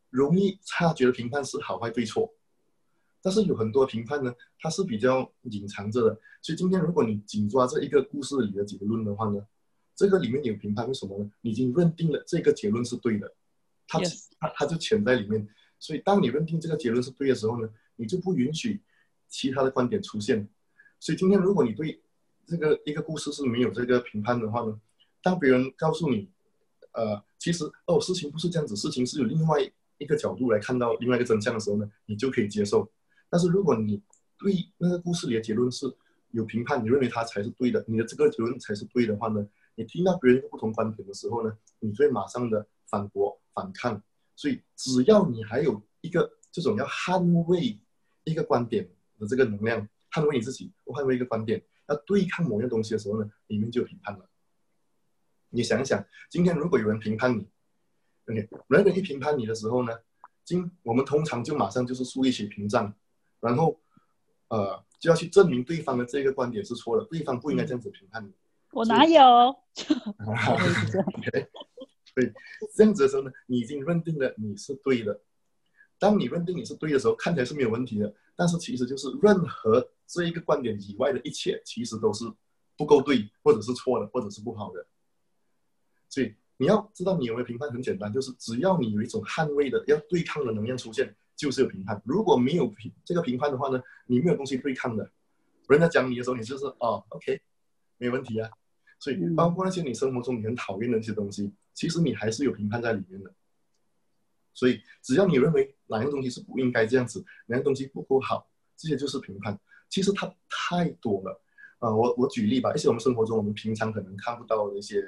[0.09, 2.33] 容易察觉的评判是好坏对错，
[3.21, 6.19] 但是有很多评判呢，它是比较隐藏着的。
[6.41, 9.45] 所以今天如果你紧抓这一个故事里的结论的话呢，
[9.95, 11.29] 这个里面有评判，为什么呢？
[11.41, 13.31] 你已经认定了这个结论是对的，
[13.91, 13.99] 它
[14.39, 15.47] 它它就潜在里面。
[15.77, 18.81] 所以当你认定这个结论是对的时候呢，你就不允许
[19.27, 20.47] 其他的观点出现。
[20.99, 22.01] 所以今天如果你对
[22.45, 24.79] 这个一个故事是没有这个评判的话呢，
[25.21, 26.29] 当别人告诉你，
[26.93, 29.59] 呃，其实哦事情不是这样子，事情是有另外
[29.97, 32.89] 一个角度来看到另外一个真相的时候呢，你就可以接受。
[33.29, 34.01] 但是如果你
[34.37, 35.85] 对那个故事里的结论是
[36.31, 44.03] 有评判，你认为它才是对的，你的这个结论才是对的话呢，你听到别人不同观点的时候呢，你就会马上的反驳反抗。
[44.35, 47.79] 所以只要你还有一个这种要捍卫
[48.23, 54.27] 一个观点的这个能量，捍卫你自己，或捍卫一个观点，要对抗某样东西的时候呢，里面就有评判了。
[55.49, 57.47] 你想一想，今天如果有人评判你
[58.27, 59.93] ，OK，人人一评判你的时候呢，
[60.43, 62.93] 今我们通常就马上就是树立起屏障，
[63.39, 63.79] 然后
[64.47, 68.33] 呃就要去证明对方的这个观点是错的，对方不应该这样子评判你。
[68.71, 69.21] 我哪有
[72.13, 72.31] 所以
[72.75, 75.19] 这样子的时候呢，你已经认定了你是对的。
[75.97, 82.25] 当你认定你是对的时候，看起来是没有问题的，但是其实就是任何这一个观点以外的一切，其实都是
[82.75, 84.85] 不够对，或者是错的，或者是不好的。
[86.09, 92.01] 所以你要知道你有没有评判，很简单，就是只要你有一种捍卫的、要对抗的能量出现，就是有评判。
[92.03, 95.09] 如果没有评这个评判的话呢，你没有东西对抗的。
[95.69, 97.39] 人家讲你的时候，你就是哦，OK，
[97.97, 98.49] 没问题啊。
[99.01, 103.33] 所以嗯包括那些你生活中你很讨厌的那些东西，其实你还是有评判在里面的。
[104.53, 109.59] 所以只要你认为哪样东西是不应该这样子，哪样东西不够好，这些就是评判。
[109.89, 111.41] 其实它太多了
[111.79, 115.03] 啊、我我举例吧，一些我们生活中我们平常可能看不到的一些，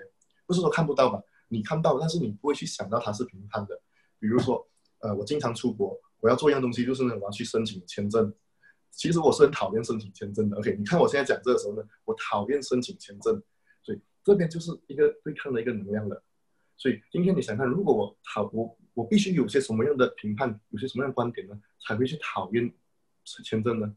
[0.48, 3.80] 不是说看不到吧，你看到，但是你不会去想到它是评判的。
[4.18, 8.34] 比如说，呃，我经常出国，我要做一样东西，就是呢，我要去申请签证。
[8.90, 10.58] 其实我是很讨厌申请签证的。
[10.58, 13.40] OK，你看我现在讲这个时候呢，我讨厌申请签证，
[14.24, 16.24] 这边就是一个对抗的一个能量了。
[16.78, 22.74] 所以今天你想看，如果我讨我我必须有些什么样的评判，有些什么样的观点呢，才会去讨厌
[23.44, 23.96] 签证呢？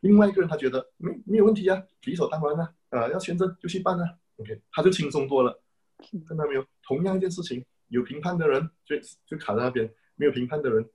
[0.00, 5.62] 另外一个人他觉得没没有问题啊，理所当然啊，呃，要签证就去办啊，OK，他就轻松多了。
[6.26, 6.66] 看到没有？
[6.82, 10.88] 同样一件事情，有评判的人就就卡在那边，没有评判的人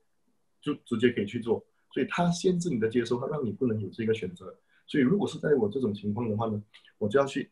[0.61, 1.65] 就直接可以去做。
[1.93, 4.53] 所以他限制你的接收，他让你不能有这个选择。
[4.85, 6.61] 所以如果是在我这种情况的话呢，
[6.97, 7.49] 我就要去，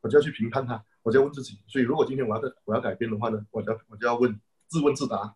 [0.00, 1.58] 我就要去评判它，我就要问自己。
[1.66, 5.34] 所以如果今天我要我要改变的话呢，我就要我就要问自问自答。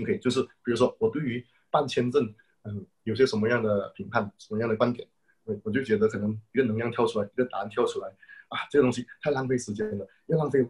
[0.00, 5.08] OK，就是比如说我对于办签证，嗯，有些什么样的评判，什么样的观点，
[5.44, 8.08] 我我就觉得可能一个能量跳出来，一个答案跳出来，
[8.48, 10.66] 啊，这个东西太浪费时间了，要浪费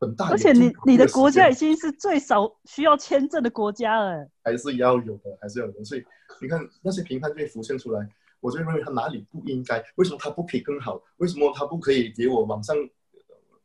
[0.00, 0.28] 很大。
[0.30, 4.28] 而且你你的国家已经是最少需要签证的国家了。
[4.42, 5.84] 还是要有的，还是要有的。
[5.84, 6.04] 所以
[6.40, 8.08] 你看那些评判就会浮现出来，
[8.44, 11.02] 我就认为他哪里不应该，为什么他不可以更好？
[11.16, 12.76] 为什么他不可以给我网上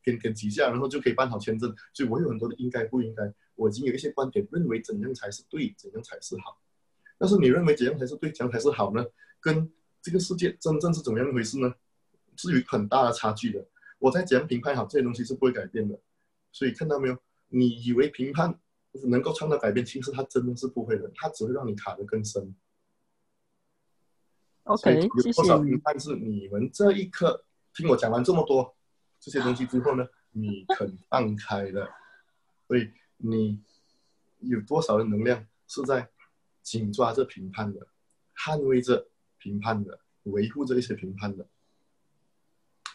[0.02, 1.68] 点点几下，然后就可以办好签证？
[1.92, 6.58] 所以我有很多的应该不应该，我已经有一些观点，认为怎样才是对，怎样才是好。
[7.18, 9.04] 但是你认为怎样才是对，怎样才是好呢？
[9.38, 11.74] 跟这个世界真正是怎么样一回事呢？
[12.36, 13.62] 是有很大的差距的。
[13.98, 16.00] 我在怎样评判好这些东西是不会改变的。
[16.52, 17.18] 所以看到没有？
[17.48, 18.58] 你以为评判
[19.08, 22.54] 能够创造改变，其实它真的是不会的，它只会让你卡得更深。
[24.64, 25.76] OK，谢谢有多少评你。
[25.78, 27.44] 判是你们这一刻
[27.74, 28.74] 听我讲完这么多
[29.18, 31.88] 这些东西之后呢， 你肯放开了？
[32.68, 33.60] 所以你
[34.38, 36.08] 有多少的能量是在
[36.62, 37.86] 紧抓着评判的，
[38.36, 39.08] 捍卫着
[39.38, 41.46] 评判的，维护着一些评判的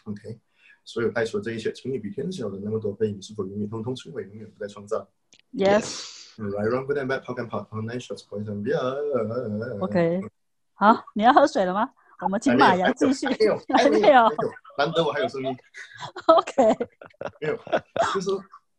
[0.04, 0.40] ？OK，
[0.84, 5.06] 所有带出的这一切，请你比天小的那么多倍，你是否永远通通摧毁，永远不再创造
[5.52, 8.78] Yes，？Right, wrong, good and bad, talk and part, online shots, boys and beer.
[9.80, 10.20] OK，
[10.76, 11.90] 好，你要喝水了吗？
[12.20, 13.26] 我们请马洋继续。
[13.28, 14.28] 没有，还没有
[14.78, 15.56] 难得我还有声音。
[16.26, 16.62] OK，
[17.40, 17.56] 没有，
[18.14, 18.30] 就是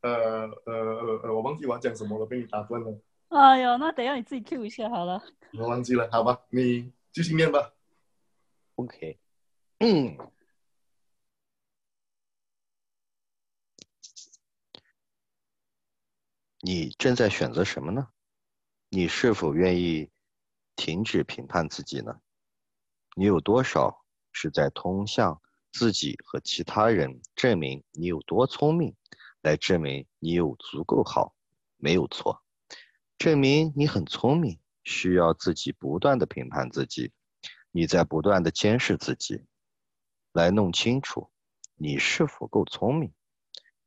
[0.02, 0.12] 呃
[0.66, 5.22] 呃呃呃，我忘记我要讲什么了，被你打断了，哎呦，那等一下你自己 Q 一下好了。
[5.58, 7.74] 我忘记了，好吧，你继续念吧。
[8.76, 9.20] OK，
[9.80, 10.18] 嗯，
[16.62, 18.08] 你正在选择什么呢？
[18.90, 20.10] 你是否愿意
[20.78, 22.22] 停止评判自己呢？
[23.18, 25.42] 你有多少是在通向
[25.74, 28.96] 自己和其他人证明你有多聪明，
[29.42, 31.36] 来证明你有足够好？
[31.78, 32.44] 没有错，
[33.18, 37.12] 证明你很聪明，需要自己不断的评判自己，
[37.72, 39.46] 你在不断的监视自己，
[40.32, 41.32] 来弄清楚
[41.76, 43.12] 你是否够聪明。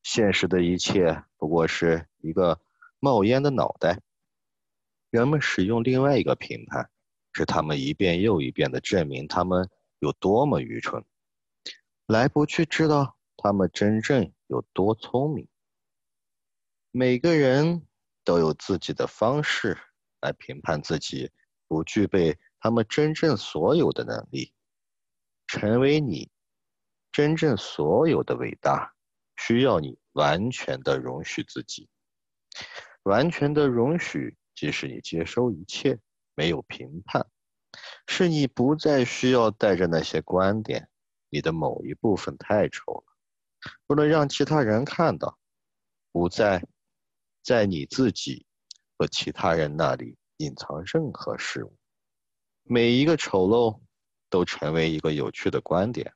[0.03, 2.61] 现实的一切不过是一个
[2.99, 4.01] 冒烟的脑袋。
[5.11, 6.89] 人们使用另外一个评判，
[7.33, 11.05] 是他们一遍又一遍地证明他们有多么愚蠢，
[12.07, 15.49] 来不去知道他们真正有多聪明。
[16.93, 17.87] 每个人
[18.25, 19.77] 都有自己的方式
[20.21, 21.31] 来评判自己，
[21.67, 24.53] 不具备他们真正所有的能力。
[25.49, 26.31] 成为你
[27.11, 28.95] 真正所有的伟大，
[29.37, 31.89] 需要你完全的容许自己，
[33.03, 34.37] 完全的容许。
[34.61, 35.99] 即使你接收一切，
[36.35, 37.27] 没有评判，
[38.07, 40.91] 是你不再需要带着那些观点。
[41.31, 43.05] 你的某一部分太丑了，
[43.87, 45.39] 不能让其他人看到，
[46.13, 46.63] 不再
[47.43, 48.45] 在你自己
[48.99, 51.75] 和其他人那里隐藏任何事物。
[52.63, 53.81] 每一个丑陋
[54.29, 56.13] 都成为一个有趣的观点，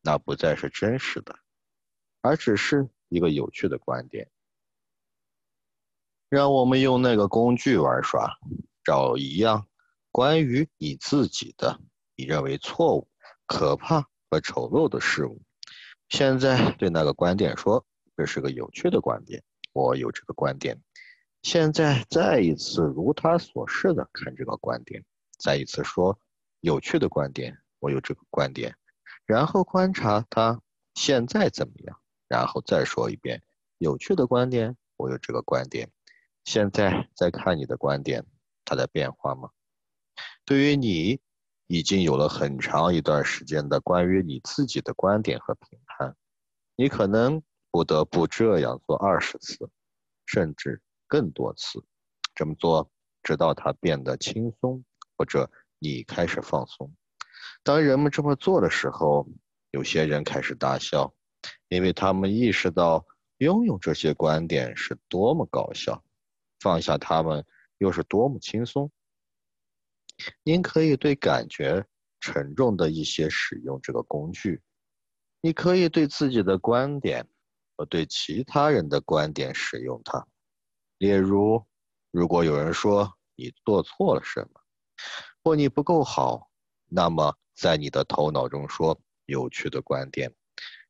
[0.00, 1.38] 那不再是真实的，
[2.22, 4.30] 而只是一个有趣的观点。
[6.34, 8.28] 让我们用那个工具玩耍，
[8.82, 9.68] 找一样
[10.10, 11.78] 关于你自己的
[12.16, 13.06] 你认为错误、
[13.46, 15.40] 可怕和丑陋的事物。
[16.08, 17.86] 现在对那个观点说
[18.18, 20.76] ：“这是个有趣的观点，我有这个观点。”
[21.42, 25.04] 现在再一次如他所示的看这个观点，
[25.38, 26.18] 再一次说
[26.58, 28.74] ：“有趣的观点，我有这个观点。”
[29.24, 30.60] 然后观察他
[30.96, 33.40] 现在怎么样，然后再说一遍
[33.78, 35.88] ：“有趣的观点，我有这个观点。”
[36.44, 38.24] 现在在看你的观点，
[38.64, 39.50] 它在变化吗？
[40.44, 41.20] 对于你，
[41.66, 46.14] 已经有了很长一段时间的关于你自己的观点和评判，
[46.76, 49.70] 你可能不得不这样做二十次，
[50.26, 51.82] 甚至更多次。
[52.34, 52.90] 这么做，
[53.22, 54.84] 直到它变得轻松，
[55.16, 56.94] 或者你开始放松。
[57.62, 59.26] 当人们这么做的时候，
[59.70, 61.14] 有些人开始大笑，
[61.68, 63.06] 因为他们意识到
[63.38, 66.04] 拥有这些观点是多么搞笑。
[66.64, 67.44] 放下它们
[67.76, 68.90] 又是多么轻松！
[70.42, 71.84] 您可以对感觉
[72.20, 74.62] 沉重的一些使用这个工具，
[75.42, 77.28] 你可以对自己的观点
[77.76, 80.26] 和对其他人的观点使用它。
[80.96, 81.62] 例如，
[82.10, 84.58] 如果有人说你做错了什么，
[85.42, 86.50] 或你不够好，
[86.86, 90.34] 那么在你的头脑中说有趣的观点，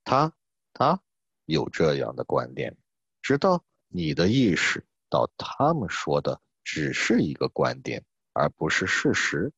[0.04, 0.32] 他
[0.72, 1.02] 他
[1.46, 2.76] 有这样的观点，
[3.20, 4.86] 直到你的意识。
[5.14, 9.52] 到他们说的只是一个观点，而不是事实。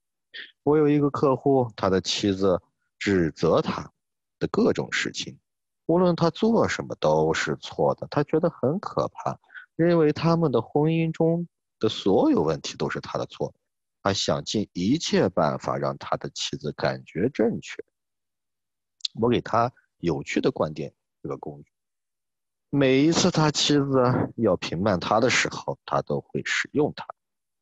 [0.63, 2.61] 我有一个客户，他的妻子
[2.99, 3.91] 指责他
[4.39, 5.39] 的各种事情，
[5.87, 8.07] 无论他做什么都是错的。
[8.11, 9.39] 他觉得很可怕，
[9.77, 11.49] 认为他们的婚姻中
[11.79, 13.55] 的所有问题都是他的错。
[14.03, 17.83] 他想尽一切办法让他的妻子感觉正确。
[19.19, 20.93] 我给他有趣的观点
[21.23, 21.73] 这个工具。
[22.77, 27.07] 每一次他妻子要评判他的时候，他都会使用它。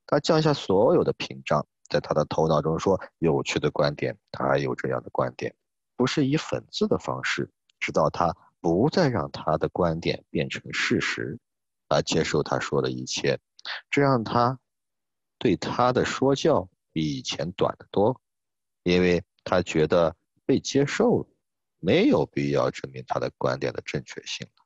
[0.07, 5.55] 他降下所有的屏障，在他的头脑中说有趣的观点，他有这样的观点，
[5.95, 7.49] 不是以讽刺的方式，
[7.79, 11.39] 直到他不再让他的观点变成事实，
[11.87, 13.39] 而接受他说的一切，
[13.89, 14.59] 这让他
[15.39, 18.21] 对他的说教比以前短得多，
[18.83, 21.27] 因为他觉得被接受了，
[21.79, 24.64] 没有必要证明他的观点的正确性了。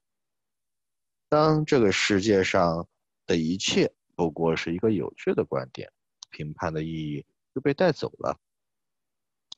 [1.29, 2.89] 当这个世界上
[3.27, 5.91] 的一切不过是一个有趣的观点，
[6.31, 7.25] 评判的意义
[7.55, 8.39] 就被带走了。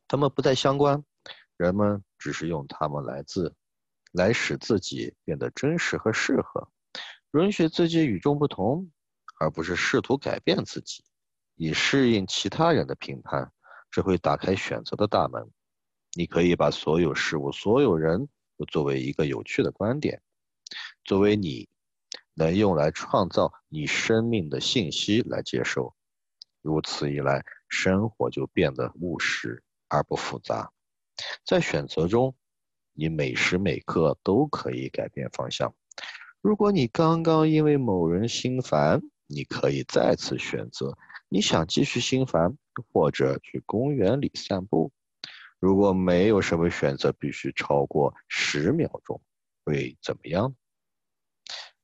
[0.08, 1.04] 他们不再相关，
[1.56, 3.54] 人们只是用它们来自，
[4.12, 6.68] 来使自己变得真实和适合，
[7.32, 8.90] 允许自己与众不同，
[9.38, 11.04] 而不是试图改变自己，
[11.54, 13.52] 以适应其他人的评判。
[13.92, 15.48] 这会打开选择的大门。
[16.14, 20.20] 你可以把所有事物、所有人都作为一个有趣的观点。
[21.11, 21.68] 作为你
[22.34, 25.92] 能用来创造你生命的信息来接受，
[26.62, 30.70] 如此一来，生活就变得务实而不复杂。
[31.44, 32.36] 在选择中，
[32.92, 35.74] 你每时每刻都可以改变方向。
[36.40, 40.96] 如果你刚刚因为某人心烦，你可以再次选择。
[41.28, 42.56] 你想继续心烦，
[42.92, 44.92] 或者去公园里散步。
[45.58, 49.20] 如果没有什么选择必须超过十秒钟，
[49.64, 50.54] 会怎么样？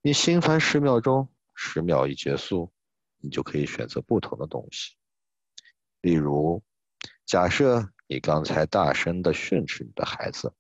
[0.07, 2.73] 你心烦十秒钟，十秒一结束，
[3.19, 4.95] 你就可以选择不同的东西。
[6.01, 6.63] 例如，
[7.25, 10.55] 假设你刚才大声的训斥你的孩子，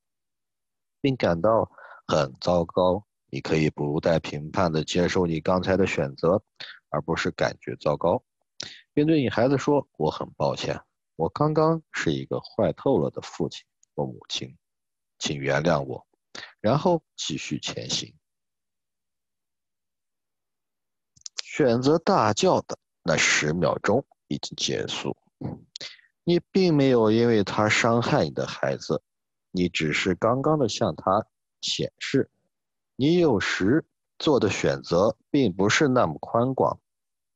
[1.01, 1.71] 并感到
[2.09, 6.43] 很糟糕，你可以不带评判的接受你刚才的选择，
[6.89, 8.25] 而不是感觉糟糕，
[8.93, 10.81] 并对你孩子说：“我很抱歉，
[11.15, 14.59] 我刚刚是一个坏透了的父亲或母亲，
[15.21, 16.05] 请原谅我。”
[16.61, 18.13] 然后继续前行。
[21.57, 25.17] 选择大叫的那十秒钟已经结束，
[26.23, 29.01] 你并没有因为他伤害你的孩子，
[29.53, 31.25] 你只是刚刚的向他
[31.63, 32.29] 显示，
[32.95, 33.87] 你有时
[34.19, 36.79] 做的选择并不是那么宽广，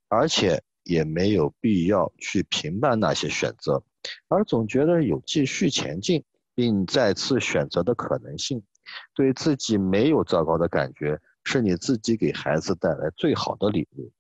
[0.09, 3.83] 而且也没有必要去评判那些选择，
[4.29, 6.23] 而总觉得有继续前进
[6.55, 8.63] 并再次选择的可能性，
[9.15, 11.19] 对自己没有糟糕的感觉。
[11.45, 14.13] 是你自己给孩子带来最好的礼物，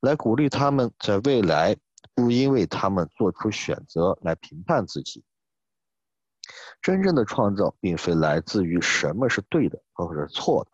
[0.00, 1.76] 来鼓励他们在未来
[2.14, 5.24] 不因为他们做出选择来评判自己。
[6.80, 10.70] 真正的创造并非来自于什么是对的或者是错的，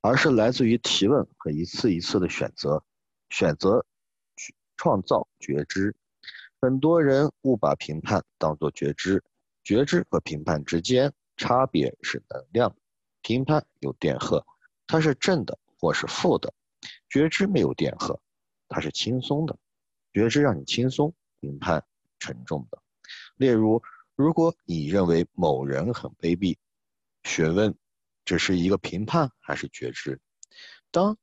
[0.00, 2.82] 而是来自于提问和一次一次的选择。
[3.30, 3.86] 选择
[4.76, 5.94] 创造觉知。
[6.60, 9.24] 很多人误把评判当作觉知，
[9.64, 12.76] 觉知和评判之间差别是能量。
[13.22, 14.44] 评判有电荷。
[14.92, 16.52] 它是正的或是负的，
[17.08, 18.20] 觉知没有电荷，
[18.68, 19.56] 它是轻松的，
[20.12, 21.82] 觉知让你轻松，评判
[22.18, 22.78] 沉重的。
[23.36, 23.82] 例如，
[24.14, 26.58] 如果你认为某人很卑鄙，
[27.24, 27.74] 询问
[28.26, 30.20] 这是一个评判还是觉知？
[30.90, 31.16] 当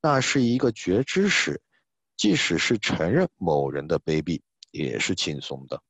[0.00, 1.60] 那是一个觉知时，
[2.16, 5.82] 即使是承认某人的卑鄙，也是轻松的。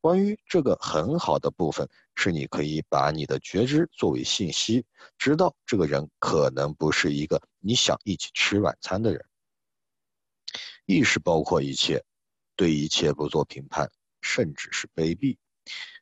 [0.00, 4.84] 关于这个很好的部分，是你可以把你的觉知作为信息，
[5.18, 9.24] 知道这个人可能不是一个你想一起吃晚餐的人。
[10.84, 12.04] 意识包括一切，
[12.56, 15.36] 对一切不做评判，甚至是卑鄙。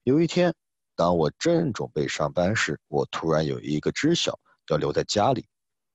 [0.02, 0.54] 有一天，
[0.96, 5.46] 当我正准备上班时，我突然有一个知晓要留在家里，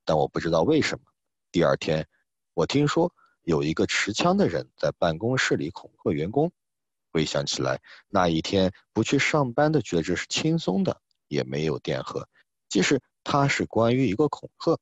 [0.04, 1.04] 但我不知道为什么。
[1.50, 2.06] 第二天，
[2.54, 3.12] 我听说
[3.42, 6.52] 有一个持枪的人在办公室里恐吓员工。
[7.16, 12.28] 回想起来，那一天不去上班的觉知是轻松的，也没有电荷。
[12.68, 14.78] 即使它是关于一个恐吓，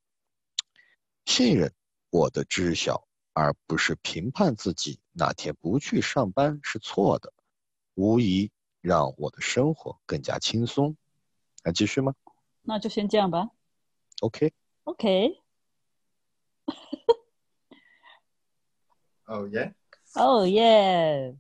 [1.27, 1.73] 信任
[2.11, 7.33] 我的知晓，而不是评判自己哪天不去上班是错的，
[7.95, 10.97] 无疑让我的生活更加轻松。
[11.63, 12.17] 还继续吗？
[12.63, 13.49] 那就先这样吧。
[14.23, 14.53] OK。
[14.83, 15.41] OK。
[19.27, 19.73] 哦耶。
[20.17, 21.37] 哦耶。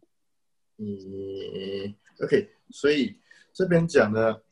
[0.76, 3.16] 你 OK，所以
[3.52, 4.42] 这边讲的，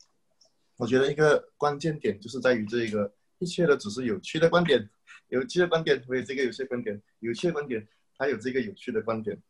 [0.77, 4.89] 我觉得一个关键点就是在于这个一切的只是有趣的观点，
[5.27, 7.85] 有趣的观点，所以这个有趣的观点，有趣的观点，
[8.17, 9.41] 还有这个有趣的观点，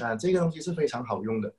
[0.00, 1.54] 啊，这个东西是非常好用的。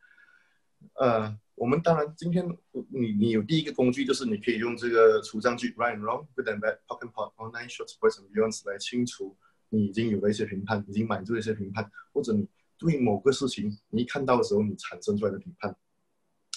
[0.94, 2.48] 呃，我们当然今天
[2.90, 9.38] 你你有第一个工具，就是你可以用这个除障句 right and wrong good and bad talk and talk online short voice and beyond 来清除
[9.70, 12.48] 你已经有的一些评判，已经满足一些评判，或者你。
[12.78, 15.76] 对某个事情，你一看到的时候，你产生出来的评判，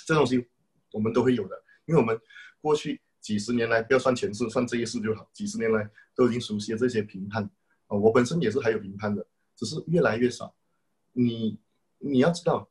[0.06, 0.46] 这东西
[0.92, 2.20] 我们都会有的，因为我们
[2.60, 7.42] 过去几十年来，不要算前世，算这一世就好，几十年来都已经熟悉了这些评判
[7.86, 7.96] 啊。
[7.96, 10.54] 我本身也是还有评判的，只是越来越少。
[11.12, 11.58] 你
[11.98, 12.68] 你要知道，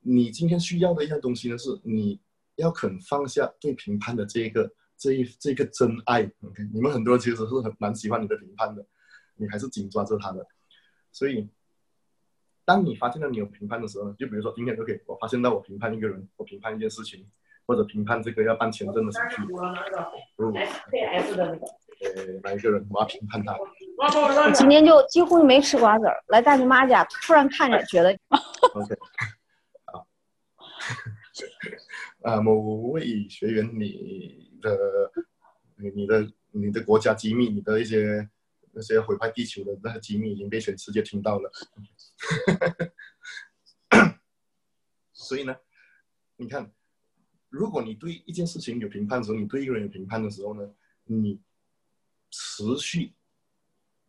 [0.00, 2.20] 你今天需要的一样东西呢，是你
[2.56, 6.30] 要肯放下对评判的这一个这一这个真爱。
[6.42, 8.86] OK，你们很多其实是很蛮喜欢你的评判的，
[9.36, 10.46] 你还是紧抓着他的，
[11.10, 11.48] 所以。
[12.70, 17.26] 当你发现了你有评判的时候呢，就比如说今天，OK，我发现到我评判一个人，我评判一件事情，
[17.66, 19.38] 或者评判这个要办签证的程序。
[19.56, 19.68] 呃，
[22.44, 22.86] 哪一个人？
[22.88, 23.56] 我要评判他。
[23.58, 28.16] 我今天就几乎没吃瓜子儿，来大舅妈家，突然看着觉得。
[28.74, 28.94] OK，
[29.86, 30.06] 好。
[32.22, 32.54] 啊，某
[32.92, 34.78] 位学员，你的、
[35.76, 38.28] 你的、你的国家机密，你的一些。
[38.72, 41.50] 那些毁坏地球的那些机密已经被全世界听到了，
[45.12, 45.56] 所以呢，
[46.36, 46.72] 你看，
[47.48, 51.40] 如果你对一件事情有评判的时候，你对一个人有评判的时候呢，你
[52.30, 53.12] 持续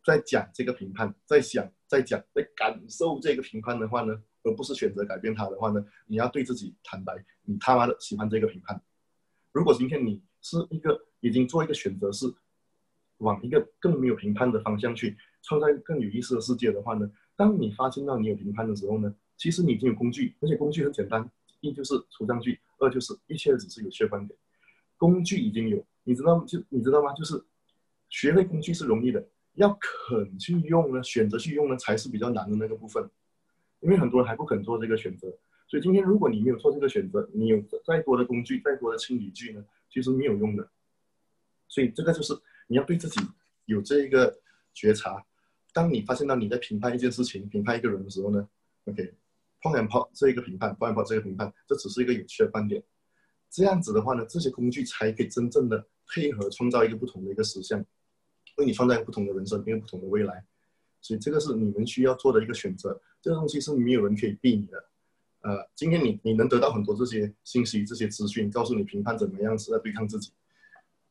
[0.05, 8.81] 在讲这个评判，在想、在讲、在感受这个评判的话呢，而不是选择改变它的话呢，你要对自己坦白，你他妈的喜欢这个评判。
[9.51, 12.31] 如果今天你是一个已经做一个选择是。
[13.21, 17.09] 往一个更没有评判的方向去创造一个更有意思的世界的话呢？
[17.35, 21.27] 当你发现到你有评判的时候呢，其实你已经有工具，而且工具很简单，
[21.61, 24.37] 一就是除障句，二就是一切只是有趣观点。
[24.97, 27.13] 工具已经有，你知道就你知道吗？
[27.13, 27.41] 就是
[28.09, 33.09] 学会工具是容易的，要肯去用呢，选择去用呢，才是比较难的那个部分，
[33.79, 35.27] 因为很多人还不肯做这个选择。
[35.67, 40.69] 所以今天如果你没有做这个选择，你有再多的工具、再多的清理具呢，其实没有用的。
[41.67, 42.33] 所以这个就是
[42.71, 43.19] 你要对自己
[43.65, 44.39] 有这一个
[44.73, 45.21] 觉察。
[45.73, 48.47] 当你发现到你在评判一件事情、评判一个人的时候呢
[48.85, 49.13] ，OK，
[49.61, 52.81] 碰然抛这一个评判，碰然抛这个评判，这只是一个有趣的观点。
[53.49, 57.85] 这样子的话呢，这些工具才可以真正的配合创造一个不同的一个实相。
[58.55, 60.45] 为你创造一个不同的人生，一个不同的未来，
[61.01, 63.01] 所以这个是你们需要做的一个选择。
[63.21, 64.81] 这个东西是没有人可以避你的。
[65.41, 70.31] 呃，今天你你能得到很多这些信息、这些资讯，告诉你评判怎么样是在对抗自己，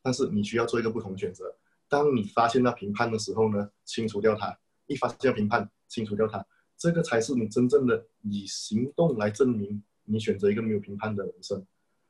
[0.02, 1.56] 但是你需要做一个不同的选择。
[1.88, 4.52] 当你发现到评判的时候呢，清除掉它；
[4.86, 6.44] 一发现评判，清除掉它，
[6.76, 11.64] 这个才是你真正的以行动来证明你选择一个没有评判的人生。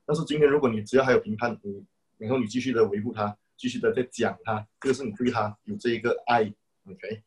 [0.05, 1.85] 但是今天如果你只要还有评判，你
[2.19, 3.37] 然后你继续的维护它。
[3.57, 6.51] 继续的在讲它，这个是你对它有这一个爱
[6.87, 7.23] ，OK，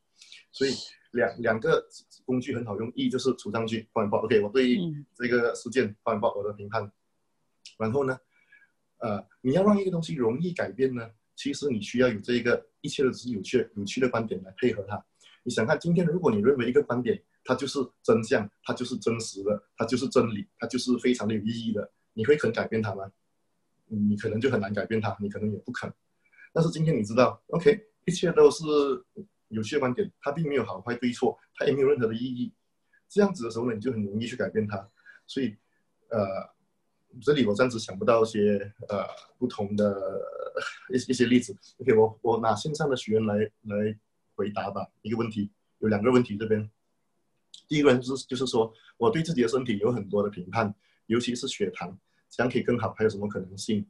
[0.51, 0.71] 所以
[1.11, 1.87] 两两个
[2.25, 4.79] 工具很好用，一就是除上去放报，OK，我对
[5.13, 6.91] 这个事件放报我的评判，
[7.77, 8.17] 然后呢，
[9.03, 15.05] 呃，你要让一个东西容易改变呢，其实你需要有这一个一切都是有趣有趣的观点来配合它。
[15.43, 23.11] 你想看今天，如果你认为一个观点它就是真相，它就是真实的，它就是真理，它就是非常的有意义的，你会肯改变它吗？
[23.87, 25.93] 你可能就很难改变它，你可能也不肯。
[26.53, 28.63] 但是今天你知道，OK，一切都是
[29.49, 32.53] 有趣的观点，它并没有好坏对错，它也没有任何的意义。
[33.09, 34.89] 这样子的时候呢，你就很容易去改变它。
[35.27, 35.55] 所以，
[36.09, 36.52] 呃，
[37.21, 39.05] 这里我暂时想不到一些呃
[39.37, 40.21] 不同的
[40.89, 41.55] 一一些例子。
[41.79, 43.99] OK，我我拿线上的学员来来
[44.35, 44.87] 回答吧。
[45.01, 45.49] 一个问题，
[45.79, 46.69] 有两个问题这边。
[47.67, 50.73] 第一个人是就是说，我对自己的身体有很多的评判，
[51.07, 51.97] 尤其是血糖，
[52.29, 53.85] 这样可以更好，还有什么可能性？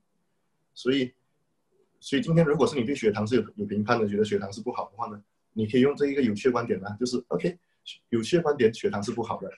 [0.74, 1.13] 所以。
[2.05, 7.57] 所以今天，如果是你对血糖是有有评判的，觉得血糖是不好的话呢，你可以用这一个有趣的观点呢，就是 OK，
[8.09, 9.49] 有趣的观点，血糖是不好的。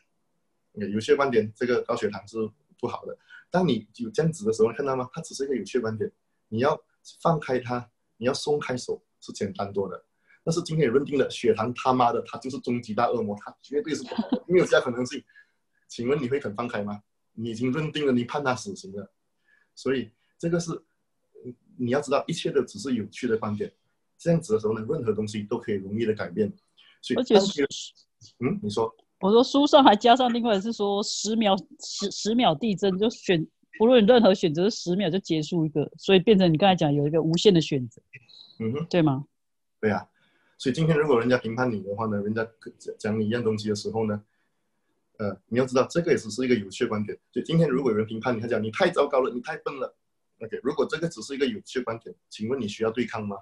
[0.73, 2.37] 有趣观点，这个高血糖是
[2.79, 3.17] 不好的。
[3.49, 5.09] 当你有这样子的时候，看到吗？
[5.13, 6.11] 它只是一个有趣的观点，
[6.49, 6.79] 你要
[7.21, 10.05] 放开它，你要松开手是简单多的。
[10.43, 15.23] 但是今天也认定了血糖他妈的，它就是终极大恶魔，它绝对是不好的，没有其他可能性。
[15.87, 17.01] 请问你会肯放开吗？
[17.33, 19.13] 你已经认定了，你判他死刑了。
[19.73, 20.71] 所以这个是。
[21.77, 23.69] 你要知道，一切都只是有趣的观点。
[24.17, 26.49] 这样子的时候呢，任何东西都可以容易的改变。
[27.01, 27.65] 所以，而且，
[28.39, 33.45] 嗯，你说，我说书上还加上另外是说十秒十十秒递增，就选
[33.77, 38.01] 不论任何选择十秒就结束一个，所以变成你刚才讲有一个无限的选择。
[38.59, 39.25] 嗯哼，对吗？
[39.79, 40.05] 对啊。
[40.57, 42.45] 所以今天如果人家评判你的话呢，人家
[42.77, 44.23] 讲讲你一样东西的时候呢，
[45.17, 47.17] 呃，你要知道这个也只是一个有趣的观点。
[47.31, 49.95] 所以今天如果有人评判你，他讲你太糟糕了，你太笨了。
[50.41, 53.37] OK，如果这个只是一个有趣观点，请问你需要对抗吗？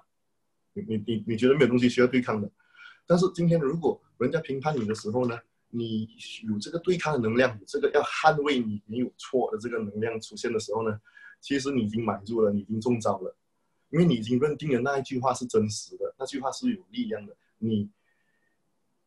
[0.72, 2.50] 你你你你觉得没有东西需要对抗的？
[3.06, 5.38] 但是今天如果人家评判你的时候呢，
[5.76, 6.08] 你
[6.48, 11.00] 有这个对抗的能量，这个要捍卫你没有错的这个能量出现的时候呢，
[11.40, 13.36] 其实你已经满足了，你已经中招了，
[13.90, 17.36] 因为你已经认定了那一句话是真实的，那句话是有力量的。
[17.58, 17.90] 你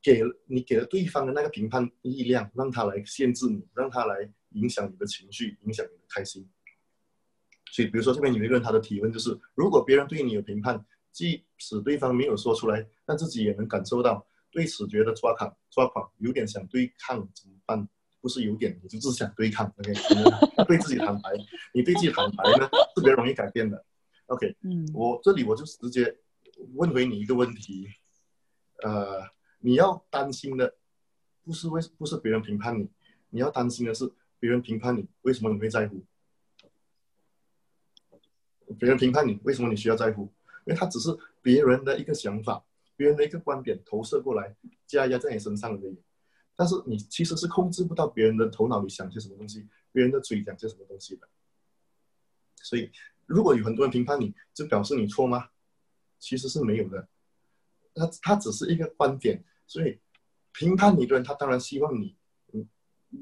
[0.01, 6.45] 给你给了对方的那个评判力量，让他来限制你，让他来影响你的情绪，影响你的开心。
[7.72, 14.26] 所以，比如说这边有一个人，他的提问就是：如果别人对你有评判，即使对方没有说出来，但自己也能感受到，
[14.58, 17.88] 对此觉得抓狂，抓狂，有点想对抗，怎么办？
[18.20, 19.72] 不是有点，你就是想对抗。
[19.78, 19.93] OK，
[20.68, 21.30] 对自己坦白，
[21.76, 23.86] 你对自己坦白呢，特别容易改变的。
[24.26, 26.18] OK，嗯，我这里我就直接
[26.74, 27.88] 问回你一个问题，
[28.82, 29.30] 呃，
[29.60, 30.74] 你要担心的
[31.43, 32.89] 不是为不是别人评判你，
[33.30, 36.03] 你要担心的是别人评判你，为什么你会在乎？
[38.80, 40.24] 别人评判你，为什么你需要在乎？
[40.66, 42.66] 因为他只是别人的一个想法，
[42.97, 44.53] 别人的一个观点投射过来，
[44.85, 46.03] 加压在你身上而已。
[46.55, 51.29] 但是你其实是控制不到别人的头脑里想些什么东西，别人的嘴讲些什么东西的。
[52.63, 52.91] 所以，
[53.27, 55.49] 如果有很多人评判你，就表示你错吗？
[56.19, 57.07] 其实是没有的。
[57.93, 59.99] 他他只是一个观点，所以
[60.51, 62.17] 评判你的人，他当然希望你
[62.53, 62.67] 嗯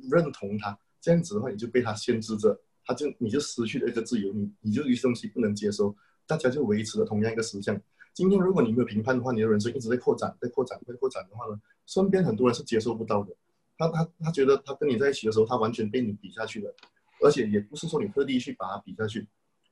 [0.09, 2.61] 认同他，这样子的话，你就被他限制着。
[2.88, 5.97] 他就你就失去了一个自由，你你就一些东西不能接收，
[6.28, 7.76] 大家就维持了同样一个实相。
[8.16, 13.36] 今天如果你没有评判的话，你的人生一直在扩展，在扩展，在扩展的话呢，身边很多人是接受不到的。
[13.78, 16.74] 他他他觉得他跟你在一起的时候，他完全被你比下去了，
[17.22, 19.28] 而且也不是说你特地去把他比下去，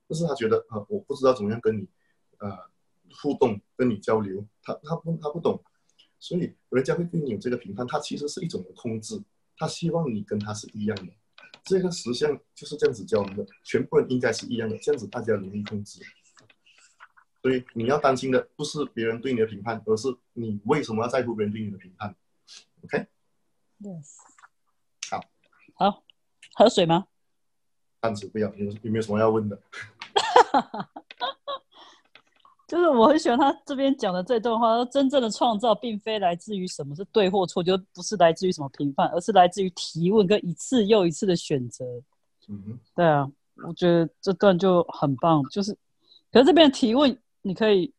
[0.10, 1.88] 就是他觉得啊，我不知道怎么样跟你
[2.40, 2.50] 呃
[3.22, 5.64] 互动，跟你交流，他他不他不懂，
[6.20, 9.24] 所以人家会对你有这个评判，他其实是一种的控制，
[9.56, 11.14] 他希望你跟他是一样的。
[11.64, 16.02] 这个实相就是这样子教我们的，全部人应该是一样的，这样子大家容易控制。
[17.44, 22.16] 所以你要担心的不是别人对你的评判，而是你为什么要在乎别人对你的评判。
[22.86, 24.16] OK，Yes。
[25.12, 25.20] 好，
[25.76, 26.04] 好，
[26.56, 27.06] 喝水吗？
[28.02, 29.60] 暂时不要，有有没有什么要问的？
[32.66, 41.86] 就是我很喜欢他这边讲的这段话，说真正的创造并非来自于什么是对或错，就不是来自于什么评判，而是来自于提问跟一次又一次的选择。
[42.48, 43.30] 嗯，对啊，
[43.68, 45.78] 我觉得这段就很棒，就是，
[46.32, 47.94] 可是这边的提问你可以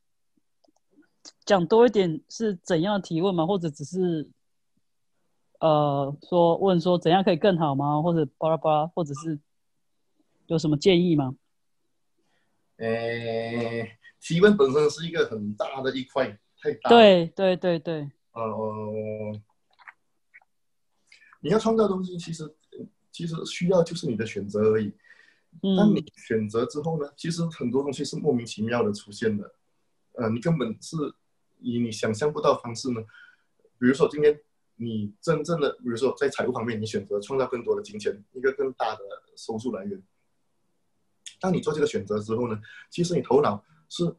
[1.45, 3.47] 讲多一点是怎样的提问吗？
[3.47, 4.29] 或者只是
[5.61, 8.03] 呃说问说怎样可以更好吗？
[8.03, 9.39] 或者巴拉巴拉，或者是
[10.47, 11.37] 有什么建议吗？
[12.79, 16.27] 诶，提问本身是一个很大的一块，
[16.61, 16.97] 太大了。
[16.97, 19.41] 对对对对，呃，
[21.41, 22.55] 你要创造东西，其实
[23.13, 24.93] 其实需要就是你的选择而已。
[25.77, 29.55] 当你选择之后呢，其实很多东西是莫名其妙的出现的，
[30.13, 30.97] 呃，你根本是
[31.61, 33.01] 以你想象不到方式呢。
[33.79, 34.41] 比如说今天
[34.77, 39.01] 你真正的，比如说在财务方面，你选择创造更多的金钱，一个更大的
[39.37, 40.03] 收入来源。
[41.41, 44.15] 当你做这个选择之后呢，其实你头脑是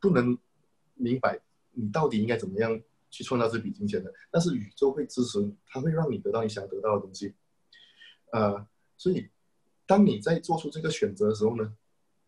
[0.00, 0.36] 不能
[0.94, 1.40] 明白
[1.72, 2.80] 你到底应该怎么样
[3.10, 7.34] 去创造这笔金钱的，但是宇宙会支持你，它会让你得到你想得到的东西。
[8.32, 8.66] 呃，
[8.96, 9.28] 所以
[9.86, 11.74] 当你在做出这个选择的时候呢，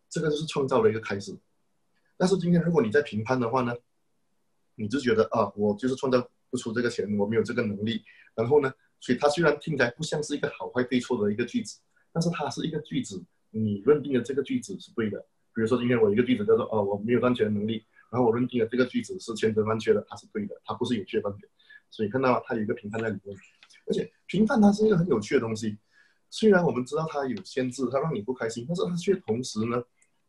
[0.09, 1.36] 这个就是创造的一个开始。
[2.16, 3.74] 但是今天如果你在评判的话呢，
[4.74, 8.02] 你就觉得啊，我就是创造不出这个钱，我没有这个能力。
[8.34, 11.80] 然后呢，所以它虽然听起来不像是一个好坏对错的一个句子，
[12.12, 15.18] 但是它是一个句子，你认定的这个句子是对的。
[15.55, 21.48] 比如说今天我一个句子叫做哦，我没有赚钱的能力，然后我认定了这个句子是千真万确的，它是对的，它不是有缺半点。
[21.90, 23.36] 所以看到它有一个评判在里面，
[23.86, 25.78] 而且评判它是一个很有趣的东西。
[26.31, 29.83] 虽然我们知道它有限制，它让你不开心，但是它却同时呢，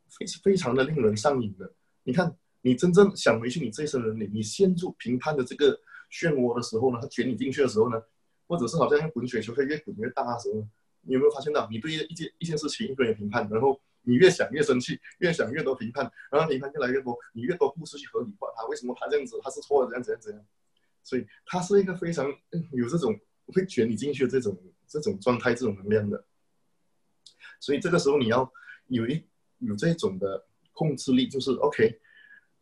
[0.10, 1.74] 非非常的令人上瘾的。
[2.04, 5.80] 你看，你真正想回去你这一生人里，你陷入评判的这个
[6.12, 8.02] 漩涡的时候呢，它卷你进去的时候呢，
[8.48, 10.68] 或者是好像滚雪球会越滚越大的时候，
[11.02, 20.46] 你有没有发现到，你对一件一件事情一个人评判，然后你越想越生气，越想越多评判，然后评判越来越多，你越多故事去合理化他为什么他这样子，他是错的，怎样怎样怎样。
[21.04, 22.26] 所以它是一个非常
[22.72, 23.16] 有这种
[23.54, 24.58] 会卷你进去的这种
[24.88, 26.26] 这种状态、这种能量的。
[27.60, 28.52] 所以这个时候你要
[28.88, 29.26] 有一
[29.60, 32.00] 有这种的控制力，就是 OK，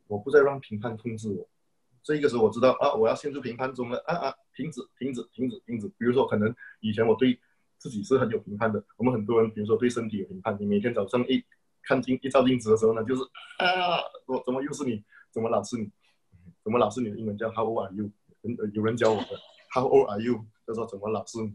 [0.08, 1.50] 我不再让评判控制我。
[2.04, 5.88] 这个时候我知道啊，我要陷入评判中了啊啊，停止停止停止停止。
[5.98, 7.40] 比如说，可能以前我对
[7.78, 11.44] 自己是很有评判的，我们很多人比如说对身体有评判，你每天早上一
[11.82, 13.24] 看镜一照镜子的时候呢，就是
[13.58, 15.04] 啊，我怎么又是你？
[15.32, 15.90] 怎么老是你？
[16.64, 18.12] 怎么老是你的英文叫 How old are you？
[18.74, 19.40] 有人教我的
[19.74, 20.46] How old are you？
[20.68, 21.54] 就说怎么老是你？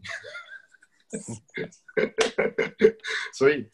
[3.33, 3.67] 所以，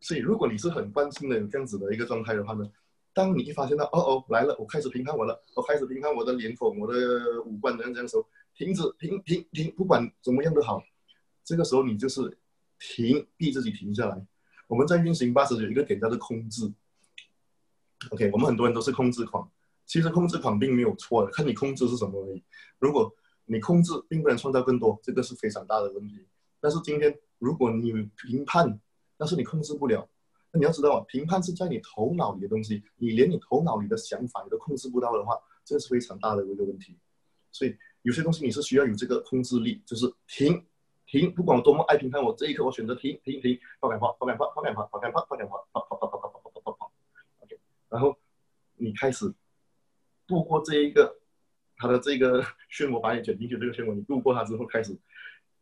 [0.00, 2.70] 所以如果你是很关心的有这样子的一个状态的话呢，
[3.12, 10.82] 当你一发现到哦哦来了，我开始评判我了，我开始评判我的脸孔、我的五官怎样怎样的时候，停止停停停，不管怎么样都好，
[11.42, 12.38] 这个时候你就是
[12.78, 14.26] 停，逼自己停下来。
[14.68, 16.72] 我们在运行八十有一个点叫做控制。
[18.10, 19.50] OK，我们很多人都是控制狂，
[19.86, 22.44] 其实控制狂并没有错的，看你控制是什么而已。
[22.78, 23.12] 如果
[23.46, 26.26] 你控制并不能创造更多，这个是非常大的问题。
[26.66, 28.80] 但是今天如果你评判，
[29.16, 30.04] 但是你控制不了，
[30.50, 36.98] 那你要知道啊，评判是在你头脑里的东西，你连你头脑里的想法你都控制不到的话，这是非常大的一个问题。
[37.52, 40.60] 所以有些东西你是需要有这个控制力，就是停
[41.06, 46.92] 停，不管我多么爱评判，我这一刻我选择停停停，跑赶跑跑赶跑跑赶跑跑赶跑跑赶跑跑跑跑跑跑跑跑跑跑
[47.44, 47.56] ，OK，
[47.88, 48.12] 然后
[48.74, 49.32] 你开始
[50.26, 51.16] 度过这一个
[51.76, 52.42] 他的这个
[52.72, 54.98] 漩涡，把你卷进去这个漩涡，你度过它之后，开始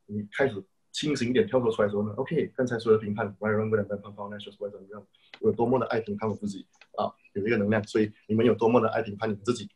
[0.07, 0.65] 你开始
[0.95, 5.05] 清醒一点，跳脱出来说呢，OK，刚才说的评判，我也让不了判判判，那说是怎么样？
[5.41, 6.65] 我有多么的爱评判我自己
[6.97, 9.69] 啊，有一个能量，所以你们有多么的爱评判你们自己。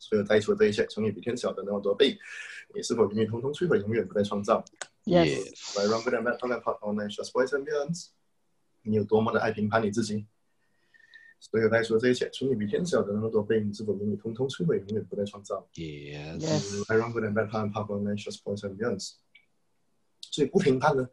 [0.00, 2.18] 所有在说这一切，从你比天小的那么多倍，
[2.74, 4.64] 你是否愿意通通摧毁，永远不再创造
[5.04, 7.88] ？Yes，来让不了判判判判，那说是怎么样？
[8.82, 10.26] 你有多么的爱评判你自己？
[11.38, 18.98] 所有在说这一切，从你比天小的那么多倍，你是否愿意通通摧毁，永远不再创造？Yes，Yes 来让不能判判判判，那说是怎么样？
[20.32, 21.06] 所以不评判呢，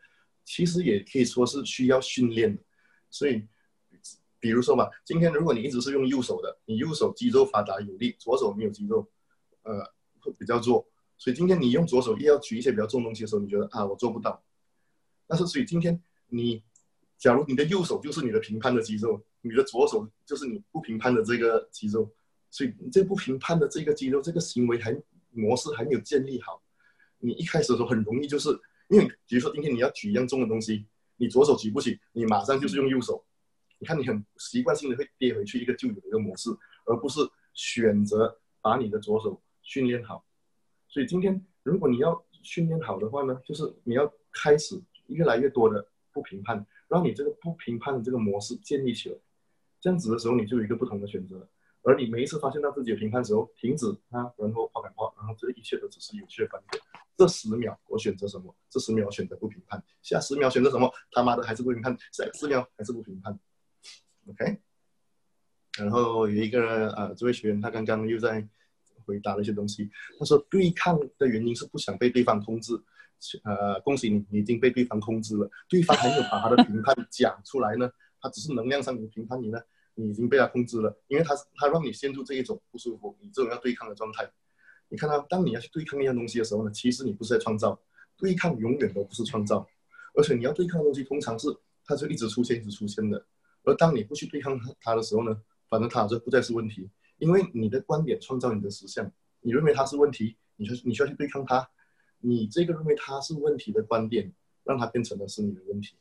[0.46, 2.64] 其实也可以说是需要训练的。
[3.12, 3.46] 所以，
[4.40, 9.08] 比如说嘛，今天如果你一直是用右手的，你右手肌肉发达有力，左手没有肌肉，
[9.64, 9.84] 呃，
[10.22, 10.88] 会比较弱。
[11.18, 14.42] 所以今天你用左手也要举一些比较重东西的时候，你觉得啊，我做不到。
[15.28, 16.64] 但是所以今天你，
[17.18, 22.10] 假如你的右手就是你的评判的肌肉，你的左手就是你不评判的这个肌肉，
[22.50, 24.98] 所以你这不评判的这个肌肉，这个行为还
[25.32, 26.64] 模式还没有建立好。
[27.18, 28.50] 你一开始的时候很容易就是
[28.90, 30.86] 因为， 比如说今天你要举一样重的东西，
[31.18, 33.24] 你左手举不起，你马上就是用右手，
[33.80, 36.50] 你看你很习惯性的会跌回去一个旧有的一个模式，
[36.86, 37.22] 而不是
[37.54, 40.26] 选择把你的左手训练好。
[40.88, 49.18] 所以今天如果你要训练好的话呢，就是你要开始越来越多的不评判，让你这个不评判的这个模式建立起来。
[49.80, 51.48] 这样子的时候，你就有一个不同的选择。
[51.90, 56.80] 而你每一次发现到自己的评判时候，停止啊，然后话赶话，然后这一切都只是有趣的观点。
[57.18, 58.56] 这十秒我选择什么？
[58.70, 59.84] 这十秒选择不评判。
[60.04, 60.88] 下十秒选择什么？
[61.12, 61.98] 他妈的还是不评判。
[62.12, 63.40] 下十秒还是不评判。
[64.28, 64.62] OK。
[65.80, 68.48] 然后有一个呃，这位学员他刚刚又在
[69.04, 69.90] 回答了一些东西。
[70.20, 72.80] 他说对抗的原因是不想被对方控制。
[73.44, 75.50] 呃，恭喜你，你已经被对方控制了。
[75.68, 77.90] 对方还没有把他的评判讲出来呢，
[78.22, 79.60] 他只是能量上的评判你呢。
[79.96, 84.32] 你已经被他控制了，因为他他让你陷入这一种不舒服，你这种要对抗的状态。
[84.88, 87.80] 你看他，当你要去对抗一样东西的时候呢，其实你不是在创造，
[88.18, 89.68] 对抗永远都不是创造，
[90.16, 91.48] 而且你要对抗的东西通常是
[91.86, 93.26] 它就一直出现一直出现的。
[93.64, 99.12] 而当你不去对抗它的时候呢，反正它就不再是问题，因为你的观点创造你的实相。
[99.42, 101.70] 你认为它是问题，你就你需要去对抗它，
[102.20, 104.34] 你这个认为它是问题的观点，
[104.64, 105.96] 让它变成了是你的问题。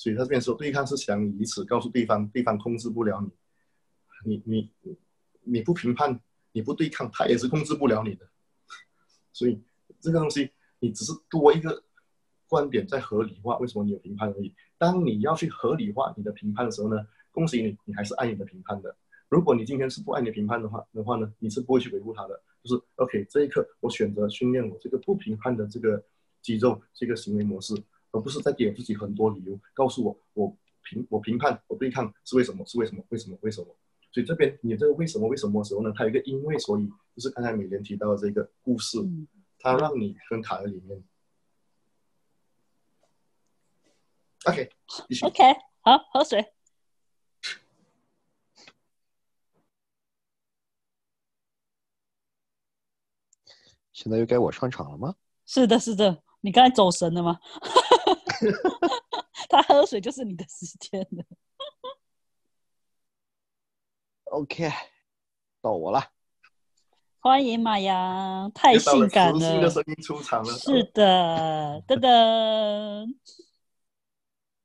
[0.00, 3.30] 所以他这边说，对抗是想以此告诉对方，对方控制不了你，
[4.24, 4.96] 你你
[5.42, 6.18] 你不评判，
[6.52, 8.26] 你不对抗，他也是控制不了你的。
[9.30, 9.62] 所以
[10.00, 11.84] 这个东西，你只是多一个
[12.48, 14.54] 观点在合理化为什么你有评判而已。
[14.78, 16.96] 当你要去合理化你的评判的时候呢，
[17.30, 18.96] 恭喜你，你还是爱你的评判的。
[19.28, 22.42] 如果你今天是不爱你的评判的话的话呢，你是不会去维护他的。
[22.64, 26.02] 就是 OK，这一刻我选择训练我这个不评判的这个
[26.40, 27.74] 肌肉这个行为模式。
[28.12, 33.66] 而不是在给自己很多理由，告诉我我评我评判我对抗是为什么是为什么为什么为什么？
[34.12, 35.92] 所以这边你这个为什么为什么的时候呢？
[35.94, 38.98] 它有一个因为所以，就是刚才美莲提到的这个故事，
[39.60, 41.00] 它让你跟卡在里面。
[44.46, 44.68] OK，
[45.06, 45.24] 继续。
[45.26, 45.42] OK，
[45.82, 46.44] 好，喝水。
[53.92, 55.14] 现在又该我上场了吗？
[55.46, 56.22] 是的，是的。
[56.40, 57.38] 你刚才走神了吗？
[59.48, 61.24] 他喝水就是你的时间了。
[64.24, 64.70] OK，
[65.60, 66.12] 到我了。
[67.18, 69.60] 欢迎马阳，太性感了。
[69.60, 70.52] 的声音出场了。
[70.54, 73.14] 是的， 噔噔。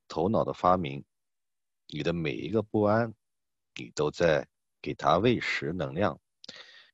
[0.08, 1.04] 头脑的发明，
[1.88, 3.14] 你的每一个不安，
[3.76, 4.48] 你都在
[4.82, 6.18] 给他喂食能量，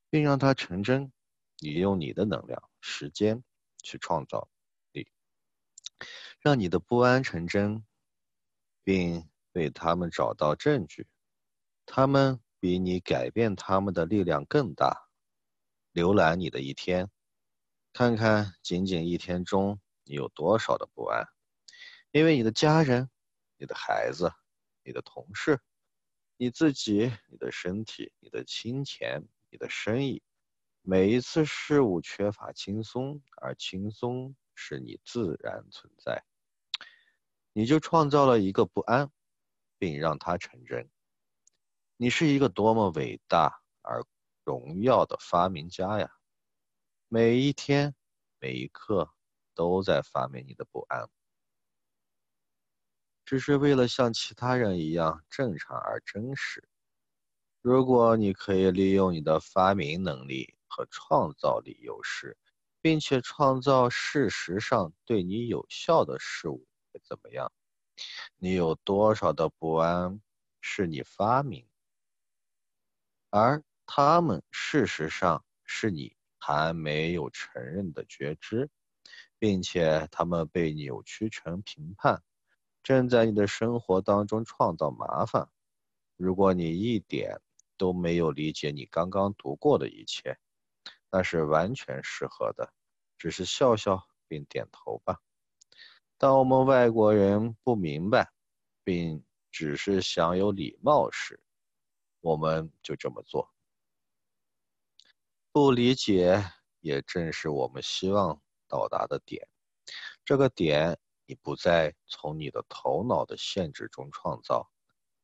[0.10, 1.12] 并让它成真。
[1.60, 3.44] 你用你的能量、时间
[3.84, 4.48] 去创造。
[6.42, 7.86] 让你的不安成真，
[8.84, 11.08] 并为他们找到证据。
[11.86, 15.08] 他们比你改变他们的力量更大。
[15.94, 17.12] 浏览你的一天，
[17.94, 21.28] 看看仅仅一天中你有多少的不安，
[22.12, 23.10] 因为你的家人、
[23.58, 24.32] 你的孩子、
[24.84, 25.60] 你的同事、
[26.38, 30.24] 你自己、你的身体、你的金钱、你的生意，
[30.82, 36.24] 每一次事物缺乏轻松，而轻松是你自然存在。
[37.54, 39.12] 你就创造了一个不安，
[39.78, 40.90] 并让它成真。
[41.98, 44.04] 你是一个多么伟大而
[44.44, 46.10] 荣耀的发明家呀！
[47.10, 47.94] 每一天，
[48.40, 49.10] 每一刻，
[49.54, 51.10] 都在发明你的不安，
[53.26, 56.68] 只是为了像其他人一样正常而真实。
[57.62, 62.38] 如果你可以利用你的发明能力和创造力优势，
[62.82, 66.66] 并且创造事实上对你有效的事物。
[66.92, 67.52] 会怎么样？
[68.38, 70.22] 你有多少的不安
[70.60, 71.68] 是你发明，
[73.30, 78.70] 而他们事实上是你还没有承认的觉知，
[79.38, 82.24] 并且他们被扭曲成评判，
[82.82, 85.50] 正在你的生活当中创造麻烦。
[86.16, 87.40] 如果你一点
[87.78, 90.38] 都没有理解你刚刚读过的一切，
[91.12, 92.74] 那是完全适合的，
[93.18, 95.20] 只是笑笑并点头吧。
[96.22, 98.32] 当我们外国人不明白，
[98.84, 101.40] 并只是想有礼貌时，
[102.20, 103.52] 我们就这么做。
[105.52, 106.46] 不理解
[106.80, 109.50] 也正是我们希望到达的点。
[110.24, 110.96] 这个点，
[111.26, 114.70] 你不再从你的头脑的限制中创造，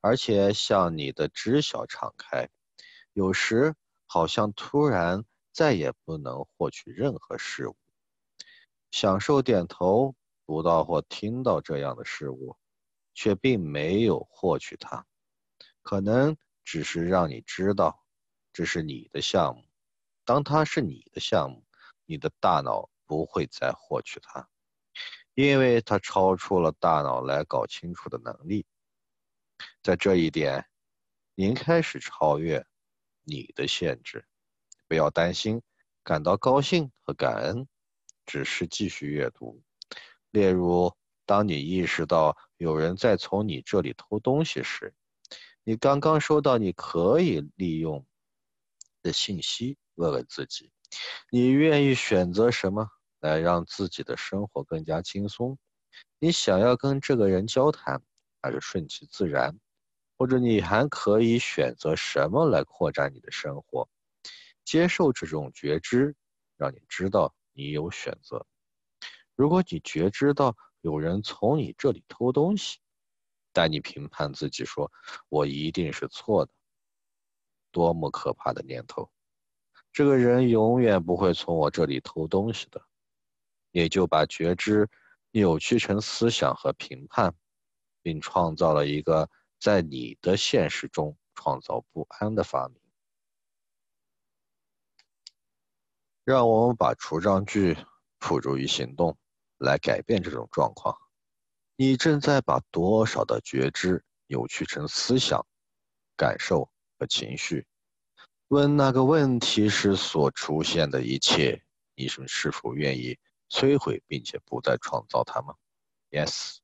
[0.01, 2.49] 而且向你的知晓敞开。
[3.13, 3.75] 有时
[4.07, 7.77] 好像突然再也不能获取任何事物。
[8.89, 10.15] 享受点头。
[10.47, 12.55] 读到或听到这样的事物，
[13.13, 15.05] 却并没有获取它，
[15.81, 18.01] 可能只是让你知道
[18.53, 19.65] 这是你的项目。
[20.23, 21.65] 当它是你的项目，
[22.05, 24.47] 你的大脑不会再获取它，
[25.33, 28.65] 因为它超出了大脑来搞清楚的能力。
[29.83, 30.65] 在这一点，
[31.35, 32.65] 您开始超越
[33.23, 34.25] 你的限制。
[34.87, 35.61] 不要担心，
[36.05, 37.67] 感到高兴和感恩，
[38.25, 39.61] 只是继续阅读。
[40.31, 40.93] 例如，
[41.25, 44.93] 当你意识到有人在从你这里偷东西时，
[45.63, 48.05] 你刚刚收到你可以利用
[49.01, 50.71] 的信息，问问自己：
[51.31, 52.87] 你愿意选择什么
[53.19, 55.57] 来让自己的生活更加轻松？
[56.19, 58.01] 你想要跟这个人交谈，
[58.41, 59.57] 还是顺其自然？
[60.17, 63.87] 或者你还可以选择什么来扩展你的生活？
[64.65, 66.15] 接受这种觉知，
[66.57, 68.45] 让你知道你有选择。
[69.37, 72.79] 如果你觉知到有人从你这里偷东西，
[73.53, 74.91] 但你评判自己说
[75.29, 76.51] ：“我一定是错的。”
[77.71, 79.09] 多么可怕的念头！
[79.93, 82.83] 这个人永远不会从我这里偷东西的。
[83.71, 84.89] 也就把觉知
[85.29, 87.35] 扭曲成思想和评判，
[88.01, 89.29] 并创造了一个
[89.59, 92.81] 在你的现实中创造不安的发明。
[96.23, 97.77] 让我们把除障句
[98.19, 99.15] 付诸于行动，
[99.57, 100.97] 来改变这种状况。
[101.75, 105.45] 你正在把多少的觉知扭曲成思想、
[106.15, 107.65] 感受和情绪？
[108.47, 111.63] 问那个问题时所出现的一切，
[111.95, 113.17] 你是是否愿意
[113.49, 115.55] 摧毁并且不再创造它吗
[116.11, 116.57] ？Yes.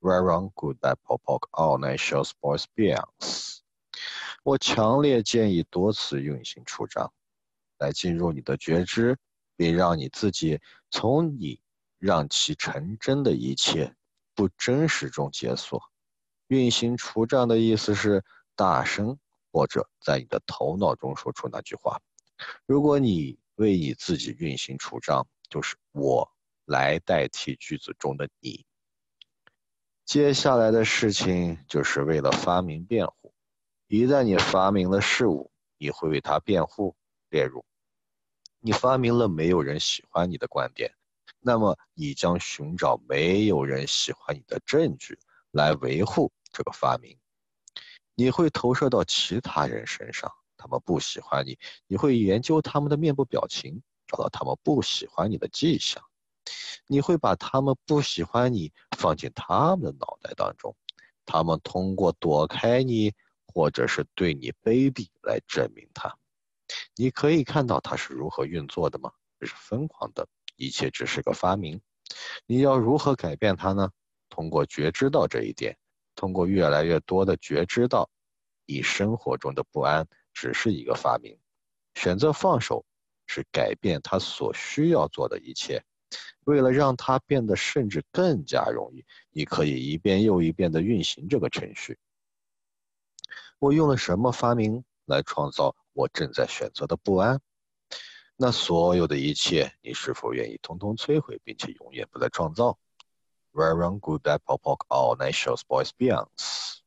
[0.00, 0.78] Very good.
[0.80, 3.58] That pop up all night shows boys beyonds.
[4.44, 7.12] 我强烈建议多次运行出账。
[7.78, 9.16] 来进入你的觉知，
[9.56, 10.60] 并让你自己
[10.90, 11.60] 从你
[11.98, 13.94] 让其成真的一切
[14.34, 15.82] 不真实中解锁。
[16.46, 18.24] 运行除障的意思是
[18.56, 19.18] 大声
[19.52, 22.00] 或者在你的头脑中说出那句话。
[22.64, 26.30] 如果你为你自己运行除障，就是我
[26.64, 28.64] 来代替句子中的你。
[30.04, 33.34] 接下来的事情就是为了发明辩护。
[33.88, 36.94] 一旦你发明了事物，你会为它辩护。
[37.30, 37.64] 例如，
[38.60, 40.94] 你发明了没有人喜欢你的观点，
[41.40, 45.18] 那么你将寻找没有人喜欢你的证据
[45.50, 47.16] 来维护这个发明。
[48.14, 56.02] 你会投射到其他人身上，他们不喜欢你，你会研究他们的面部表情，找到他们不喜欢你的迹象。
[56.86, 60.74] 你会把他们不喜欢你放进他们的脑袋当中，
[61.24, 63.14] 他们通过躲开你
[63.46, 66.16] 或者是对你卑鄙来证明他。
[66.96, 69.12] 你可以看到它是如何运作的吗？
[69.38, 70.26] 这是疯狂的，
[70.58, 71.80] 一切只是个发明。
[72.44, 73.90] 你要如何改变它呢？
[74.28, 75.78] 通过觉知到这一点，
[76.14, 78.10] 通过越来越多的觉知到，
[78.66, 81.38] 你生活中的不安只是一个发明。
[81.94, 82.84] 选择放手，
[83.26, 85.82] 是改变他所需要做的一切。
[86.44, 91.98] 为了让它变得甚至更加容易，你可以一遍又一遍地运行这个程序。
[93.58, 95.76] 我用了什么发明来创造？
[95.92, 97.40] 我正在选择的不安，
[98.40, 102.78] 那所有的一切，你是否愿意通通摧毁，并且永远不再创造
[103.52, 106.78] ？Very good, that pop pop all night shows boys beyonds。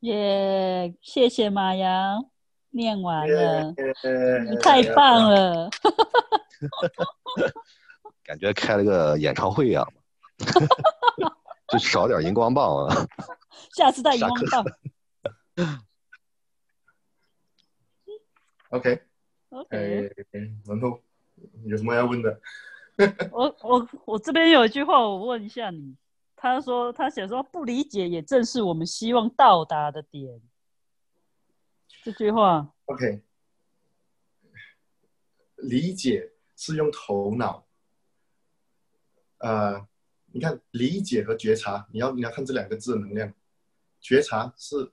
[0.00, 2.30] 耶，谢谢马阳，
[2.70, 3.74] 念完了，
[4.48, 5.68] 你太棒了，
[8.24, 9.86] 感觉开了个演唱会一样，
[11.68, 13.06] 就少点荧光棒啊，
[13.76, 14.64] 下次带荧光棒。
[19.54, 21.00] OK，OK，然后
[21.64, 22.40] 有什么要问的？
[23.30, 25.96] 我我我这边有一句话，我问一下你。
[26.36, 30.42] 他说他写说不理解也正是我们希望到达的点。
[32.02, 33.22] 这句话 OK，
[35.56, 37.66] 理解是用头脑。
[39.38, 39.86] 呃，
[40.32, 43.32] 你看理解和觉察，你要你要看这两个字的能量。
[44.00, 44.92] 觉察是。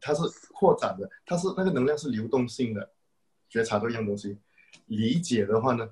[0.00, 0.22] 它是
[0.52, 2.90] 扩展的，它是那个能量是流动性的，
[3.48, 4.36] 觉察这样东西。
[4.86, 5.88] 理解的话呢，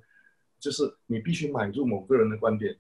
[0.59, 2.77] 就是你必须买入某个人的观点，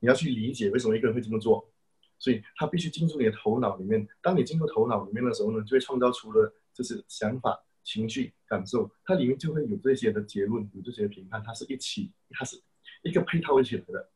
[0.00, 1.70] 你要去理解为什么一个人会这么做，
[2.18, 4.06] 所以他必须进入你的头脑里面。
[4.22, 12.60] 当你进入头脑里面的时候呢，就会创造出了就是想法、情绪、感受，它里面就会有这些的结论，有这些评判，它是一起，它是
[13.02, 14.10] 一个配套一起来的。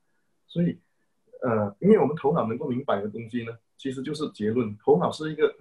[0.46, 0.78] 所以，
[1.42, 3.56] 呃，因为我们头脑能够明白的东西呢。
[3.78, 5.56] 其实就是结论，头脑是一个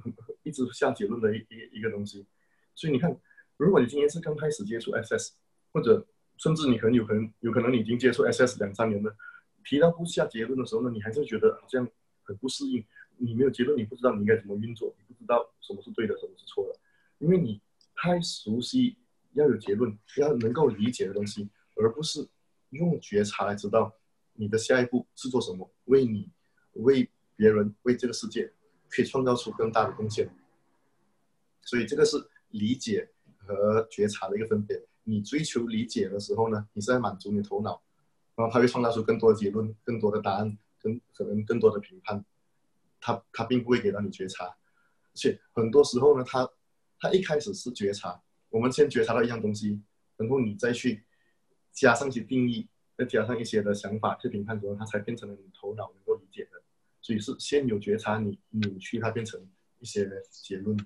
[0.49, 2.25] 一直下结论的一一一个东西，
[2.73, 3.15] 所以你看，
[3.55, 5.33] 如果你今天是刚开始接触 SS，
[5.71, 9.15] 或者甚至你可能有可能有可能你已经接触 SS 两三年了，
[9.63, 11.87] 提到不下结论的时候呢，你还是觉得好像
[12.23, 12.83] 很不适应，
[13.17, 16.79] 你没有结论，你不知道你应该怎么运作，你不知道什么是对的，什么是错的，
[17.19, 17.61] 因为你
[17.95, 18.97] 太熟悉
[19.33, 22.27] 要有结论，要能够理解的东西，而不是
[22.71, 23.93] 用觉察来知道
[24.33, 26.29] 你的下一步是做什么，为你
[26.73, 27.07] 为。
[27.39, 28.51] 别人为这个世界，
[28.89, 30.29] 可以创造出更大的贡献。
[31.62, 32.18] 所以这个是
[32.49, 34.82] 理解和觉察的一个分别。
[35.03, 37.82] 你追求理解的时候呢，你是在满足你头脑，
[38.36, 42.24] 然后它会创造出更多的结论、更多的答案、更可能更多的评判。
[43.01, 46.47] 它它并不会给到你觉察，而且很多时候呢，它
[46.99, 49.82] 它一开始是觉察，我们先觉察到一样东西，
[50.18, 51.03] 然后你再去
[51.72, 56.62] 加上一些定义，再加上一些的想法去评判之后，它才变成了你头脑能够理解的。
[57.01, 59.41] 所以是先有觉察，你扭曲它变成
[59.80, 60.78] 一些结论。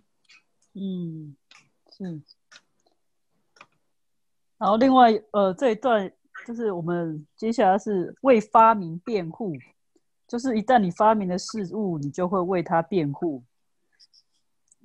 [0.74, 1.36] 嗯，
[1.92, 2.22] 是。
[4.58, 6.12] 然后另外，呃，这一段
[6.48, 9.54] 就是我们接下来是为发明辩护，
[10.28, 13.44] 就是一旦你发明了事物，你就会为它辩护。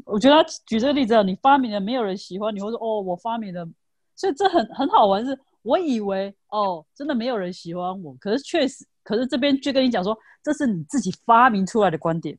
[0.05, 3.69] 我觉得他举这个例子啊，你发明了没有人喜欢你，或者哦，我发明了，
[4.17, 5.25] 所以这很很好玩。
[5.25, 12.39] 是我以为哦，真的没有人喜欢我，可是确实，可是这边就跟你讲说，这是你自己发明出来的观点。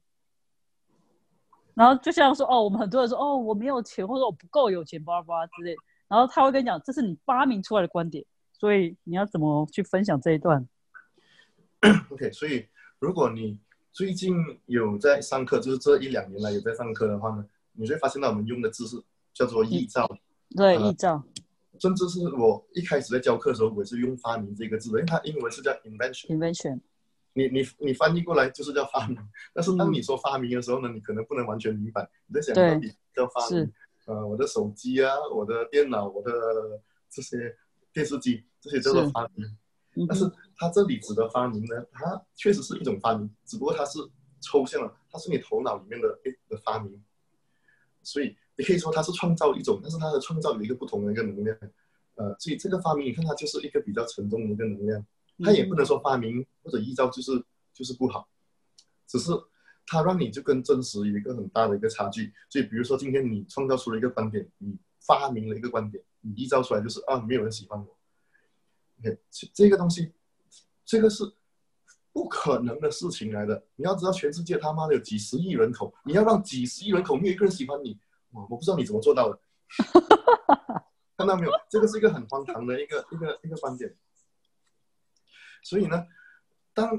[1.80, 5.74] 然后就像说哦，我们很多人说哦，我没有钱，或者我不够有钱，巴拉巴拉之类。
[6.10, 10.68] 然后他会跟你讲，这是你发明出来的观点，所以你要怎么去分享这一段
[12.12, 12.66] ？OK，所以
[13.00, 13.58] 如果你
[13.94, 19.02] 最近有在上课，就是这一两年来有在上课的话呢，你会发现到我们用的字是
[19.34, 20.06] 叫做“臆造”。
[20.58, 21.24] 对，臆造。
[21.80, 26.28] 甚至是我一开始在教课的时候，我是用“发明”这个字的，因为它英文是叫 “invention”。
[26.28, 26.82] invention。
[27.40, 29.18] 你你你翻译过来就是叫发明，
[29.54, 33.72] 但是当你说发明的时候呢，你可能不能完全明白你在想到底叫发明。
[34.06, 36.32] 呃，我的手机啊，我的电脑，我的
[37.10, 37.56] 这些
[37.94, 39.58] 电视机，这些叫做发明。
[40.08, 44.00] 但是它这里指的发明呢，它确实是一种发明，只不过它是
[44.42, 47.02] 抽象了，它是你头脑里面的一个发明。
[48.02, 51.56] 所以你可以说它是创造一种，但是它的创造有一个不同的一个能量。
[52.16, 55.06] 呃，所以这个发明，你看它就是一个比较沉重的一个能量。
[55.44, 57.32] 它也不能说发明或者依照就是
[57.74, 58.28] 就是不好，
[59.08, 59.32] 只是。
[59.92, 67.98] 它让你就跟真实有一个很大的一个差距，所以比如说今天你创造出了一个观点，你发明了一个观点，你依照出来就是啊，没有人喜欢我。
[69.00, 69.18] OK，
[69.52, 70.12] 这个东西，
[70.86, 71.24] 这个是
[72.14, 73.66] 不可能的事情来的。
[73.78, 79.40] 你要知道，全世界他妈的有几十亿人口，你要让几十亿人口没有一个人喜欢你，我我不知道你怎么做到的。
[81.18, 81.52] 看到没有？
[81.68, 83.92] 这个是一个很荒唐的一个一个一个观点。
[85.64, 86.06] 所以呢？
[86.74, 86.90] 当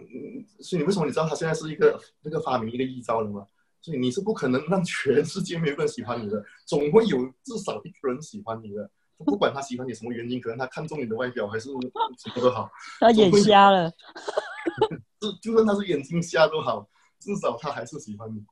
[0.58, 3.46] 所以你为什么你知道他现在是一个那个发明一个异招了吗？
[3.80, 8.90] 所以你是不可能让全世界没有人喜欢你的，总会有至少一个人喜欢你的。
[9.24, 11.80] 不管他喜欢你什么原因，可能他看中你的外表，还是什么
[12.42, 12.70] 都好。
[12.98, 13.90] 他眼瞎了，
[15.20, 16.86] 就就算他是眼睛瞎都好，
[17.18, 18.44] 至少他还是喜欢你。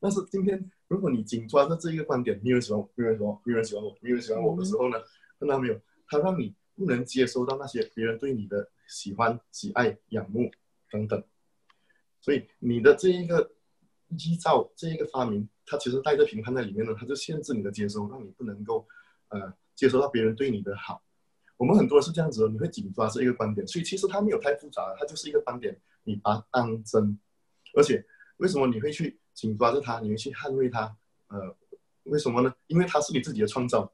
[0.00, 4.98] 但是今天如果你紧抓着这一个观点，没有人喜欢我，没有人喜欢我，没有人喜欢我，没有人喜欢我的时候呢？
[5.38, 5.80] 看到没有？
[6.08, 10.50] 他让你不能接收到那些别人对你的喜欢、喜爱、仰慕。
[10.90, 11.20] 等等，
[12.20, 13.50] 所以你的这一个
[14.10, 18.86] 依照这一个发明，它其实带着评判在里面呢，它就限制你的接收，让你不能够
[19.30, 21.02] 呃接收到别人对你的好。
[21.56, 27.18] 我们很多人是这样子的，你会紧抓这一个观点，所以其实它没有太复杂，它就是一个观点，你把它当真。
[27.76, 28.06] 而且
[28.36, 30.96] 为什么你会去紧抓着它，你会去捍卫它？
[31.26, 31.56] 呃，
[32.04, 32.54] 为什么呢？
[32.68, 33.92] 因为它是你自己的创造。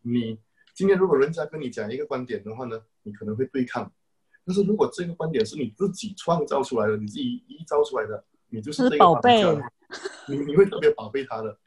[0.00, 0.40] 你
[0.74, 3.92] 今天如果人家跟你讲一个观点的话呢，你可能会对抗。
[4.48, 9.42] 但是如果这个观点是你自己创造出来的，你自己依照出来的，你就是这个宝贝，
[10.26, 11.58] 你你会特别宝贝他的。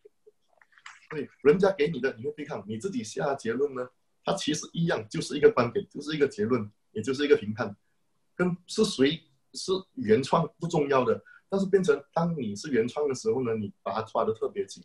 [1.07, 3.87] 所以人家给你的你会对抗，你自己下结论呢，
[4.25, 7.75] 它其实一样，就是一个观点，就是一个结论，也就是一个评判，
[8.35, 9.21] 跟是谁
[9.53, 14.83] 是原创不重要的，但是变成当你是原创的时候呢，你把它抓的特别紧。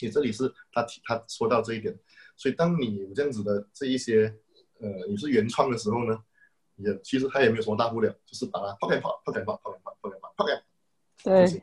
[0.00, 1.96] 你这里是他提他说到这一点，
[2.36, 4.36] 所以当你有这样子的这一些
[4.80, 6.20] 呃你是原创的时候呢。
[6.84, 10.62] 也其实他也没有什么大不了，就是把它抛开抛，抛开抛，抛开抛，抛开抛，抛开。
[11.22, 11.62] 对。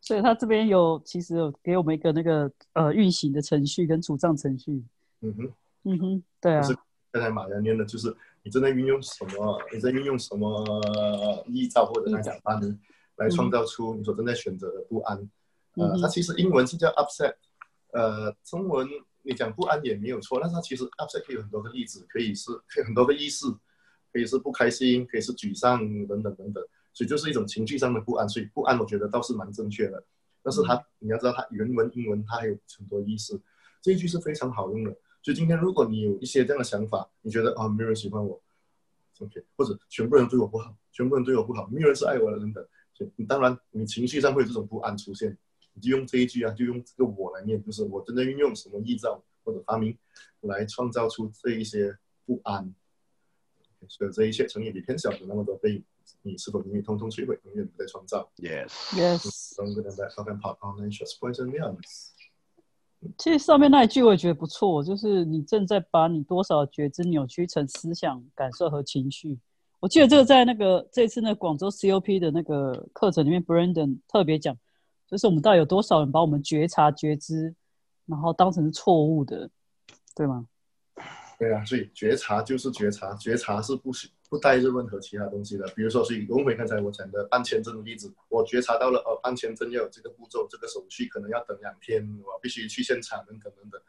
[0.00, 4.84] 所以他这边有其实有给我们一个那个呃运行的程序跟主账程序。
[5.20, 5.52] 嗯哼。
[5.82, 6.62] 嗯哼，对啊。
[6.62, 6.76] 是
[7.10, 9.60] 刚才马良念的，就是你正在运用什么？
[9.72, 10.64] 你在运用什么
[11.48, 12.78] 依照或者来讲发呢
[13.16, 15.18] 来创造出你所正在选择的不安？
[15.74, 17.34] 呃，它其实英文是叫 upset，
[17.92, 18.86] 呃，中文
[19.22, 23.58] 你讲不安也没有错，但是它其实 upset 可以有很多个例子，可以是可以很多个意思。
[24.16, 28.26] 可以是不开心，可以是沮丧等等等等，所以就是一种情绪上的不安。
[28.26, 30.02] 所以不安，我觉得倒是蛮正确的。
[30.42, 33.38] 但是它，你要知道，它原文英文它还有很多意思。
[33.82, 34.90] 这一句是非常好用的。
[35.22, 38.42] 所以今天如果你有一些这样的想法，你觉得啊，没有人喜欢我
[39.18, 42.66] ，OK，或者全部人对我不好，全部人对我不好，没有人是爱我的等等。
[42.94, 45.36] 所以你当然你情绪上会有这种不安出现，
[45.74, 49.94] 你就用这一句啊，就用这个我来念，就是我真的运用什么臆造或者发明
[50.40, 51.94] 来创造出这一些
[52.24, 52.74] 不安。
[53.88, 55.82] 所以这一切乘以比偏小的那么多被，
[56.22, 58.28] 你是否愿意通通摧毁，永远不再创造。
[58.36, 59.58] Just
[61.20, 61.78] poison?
[63.18, 69.38] 其实上面那一句我也觉得不错，就是你正在把你多少觉知扭曲成思想、感受和情绪。
[69.78, 74.56] 我记得这个在那个这次那个广州 COP 的那个课程里面，Brandon 特别讲，
[75.06, 77.54] 就是我们到底有多少人把我们觉察、觉知，
[78.06, 79.50] 然后当成是错误的，
[80.14, 80.48] 对吗？
[81.38, 85.66] 对啊，所以觉察就是觉察，觉察是不需不带着任何其他东西的。
[85.76, 93.80] 比如说，所以轮回刚才我讲的办签证的例子，我觉察到了，哦，办签证要有这个步骤，这个手续可能要等两天，我必须去现场等等等等，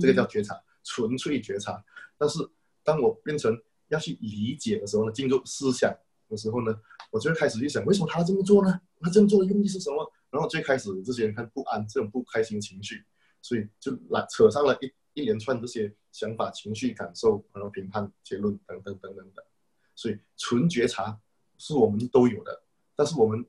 [0.00, 1.84] 这个叫觉察，纯粹觉察。
[2.16, 2.38] 但是
[2.82, 5.94] 当我变成要去理解的时候呢，进入思想
[6.30, 6.74] 的时候呢，
[7.10, 8.80] 我就会开始去想，为什么他这么做呢？
[9.00, 10.10] 他这么做的用意是什么？
[10.30, 13.04] 然后最开始这些人看不安，这种不开心的情绪，
[13.42, 19.42] 所以就来扯上了一一连串这些想法、情绪、感受，然后评判、结论等等等等等。
[19.94, 21.18] 所以纯觉察
[21.56, 22.62] 是我们都有的，
[22.94, 23.42] 但是我们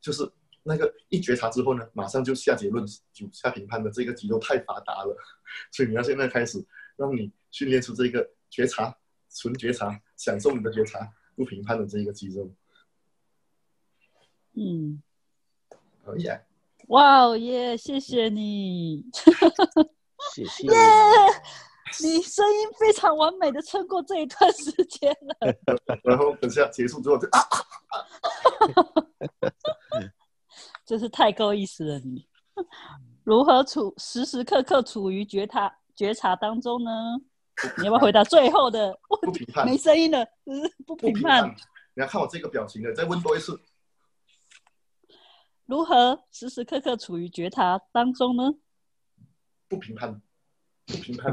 [0.00, 0.22] 就是
[0.62, 5.16] 那个一觉察之后呢，马上就下结论、就下评判的这个肌肉太发达了，
[5.72, 6.64] 所以你要现在开始
[6.94, 8.96] 让你训练出这个觉察、
[9.28, 12.48] 纯觉察，享受你的觉察，不评判的这一个肌肉。
[14.54, 15.02] 嗯，
[16.04, 16.40] 可以啊，
[16.88, 19.04] 哇哦耶，谢谢你，
[20.34, 20.66] 谢谢。
[22.00, 25.36] 你声音非常完美的撑过这一段时间了。
[26.02, 27.38] 然后等下结束之后就啊，
[30.86, 32.26] 真是太够意思了你。
[33.24, 36.90] 如何处时时刻刻处于觉察觉察当中呢？
[37.76, 38.98] 你要不要回答最后的？
[39.20, 41.46] 不评判，没声音了，就是不不评判。。
[41.94, 43.60] 你要看我这个表情的，再问多一次。
[45.66, 48.54] 如何时时刻刻处于觉察当中呢？
[49.72, 50.20] 不评判，
[50.86, 51.32] 不评判。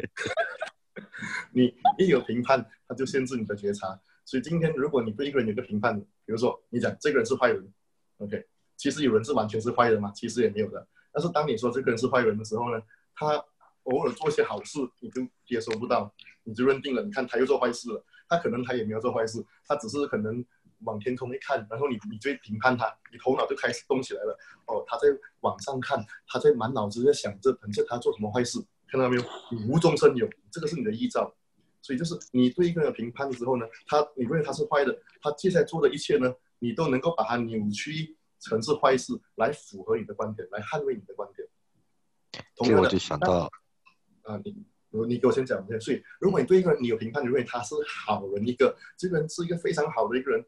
[1.52, 4.00] 你一有评判，他就限制你的觉察。
[4.24, 7.70] 所以今天，如果你对一个人有个评判，比如说你讲这个人是坏人
[8.16, 8.46] ，OK，
[8.78, 10.88] 其实有人是完全是坏人嘛，其实也没有的。
[11.12, 12.80] 但是当你说这个人是坏人的时候呢，
[13.14, 13.44] 他
[13.82, 16.10] 偶尔做一些好事，你就接收不到，
[16.44, 17.02] 你就认定了。
[17.02, 20.42] 你看他又做坏事了，他可能他也没有做坏事，他只是可能
[20.84, 24.38] 往天空一看，然后你你就会评判他，你头脑就开始动起来了。
[24.66, 25.08] 哦，他在
[25.40, 29.22] 往上看，他在满脑子在想着，等着他做什么坏事，看到没有？
[29.68, 31.34] 无中生有，这个是你的臆造。
[31.80, 41.48] 所以就是你对一个人评判之后呢，他你认为他是坏的，他接下来做的一切呢，你都能够把它扭曲成是坏事，来符合你的观点，来捍卫你的观点。
[42.56, 43.50] 同样的这我就想到，
[44.22, 44.52] 啊，你
[44.90, 45.78] 你你给我先讲一下。
[45.78, 50.44] 所以，如果你对一个人你有评判，你认为他是好人一个，这个人是一个非常好的一个人，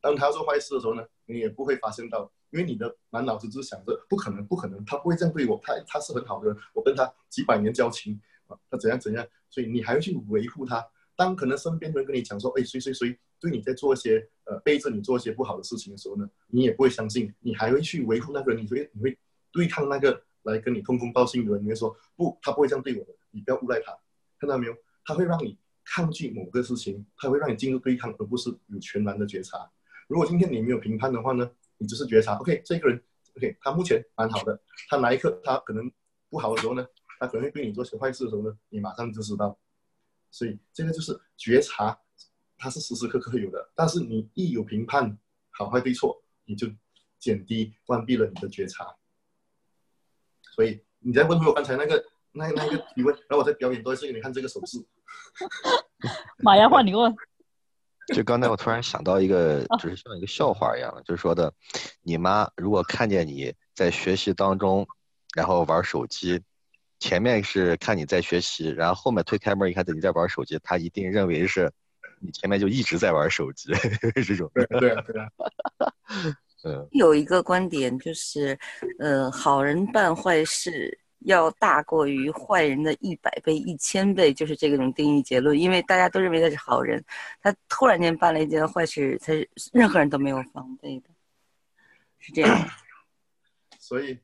[0.00, 10.84] 当他做坏事的时候呢，你也不会发现到，因为你的满脑子只想着不可能，不可能，他不会这样对我，他他是很好的人，我跟他几百年交情啊，他怎样怎样，所以你还要去维护他。
[11.16, 19.18] 当可能身边的人跟你讲说，哎，谁谁谁对你在做一些呃背着你做一些不好的事情的时候呢，你也不会相信，你还会去维护那个人，你会你会
[19.52, 23.94] 对抗那个来跟你通风报信的人，你会说不，他不会这样对我的，你不要诬赖他，
[24.38, 24.74] 看到没有？
[25.04, 29.70] 他会让你抗拒某个事情，它会让你进入对抗，而不是有全然的觉察。
[30.08, 33.02] 如果今天你没有评判的话呢，你只是觉察，OK，这个人
[33.36, 35.90] ，OK，他目前蛮好的，他哪一刻他可能
[36.28, 36.86] 不好的时候呢，
[37.18, 39.58] 他可能会对你做些坏事的时候呢，你马上就知道。
[40.32, 41.98] 所以这个就是觉察，
[42.56, 43.72] 它是时时刻刻有的。
[43.74, 45.18] 但是你一有评判，
[45.50, 46.68] 好坏对错，你就
[47.18, 48.94] 减低、关闭了你的觉察。
[50.54, 54.78] 所以你再问回我刚才那个那那个提问，然后我再表演多一次给你看这个手势。
[56.42, 57.14] 马牙换你问，
[58.14, 61.52] 就刚才我突然想到一个啊，就是像一个笑话一样的，就是说的，
[62.02, 64.86] 你妈如果看见你在学习当中，
[65.34, 66.40] 然后玩手机，
[66.98, 71.70] 前面是看你在学习，然后后面推开门一看你在玩手机，她一定认为是
[72.20, 73.72] 你前面就一直在玩手机，
[74.24, 75.28] 这种，对对啊对啊，
[76.64, 78.58] 嗯，有一个观点就是，
[78.98, 85.58] 呃，好人办坏事要大过于坏人的一百倍、一千倍，就是这种定义结论。
[85.58, 87.04] 因为大家都认为他是好人，
[87.42, 91.10] 他突然间办了一件坏事，他是任何人都没有防备的，
[92.18, 92.68] 是这样。
[93.78, 94.18] 所以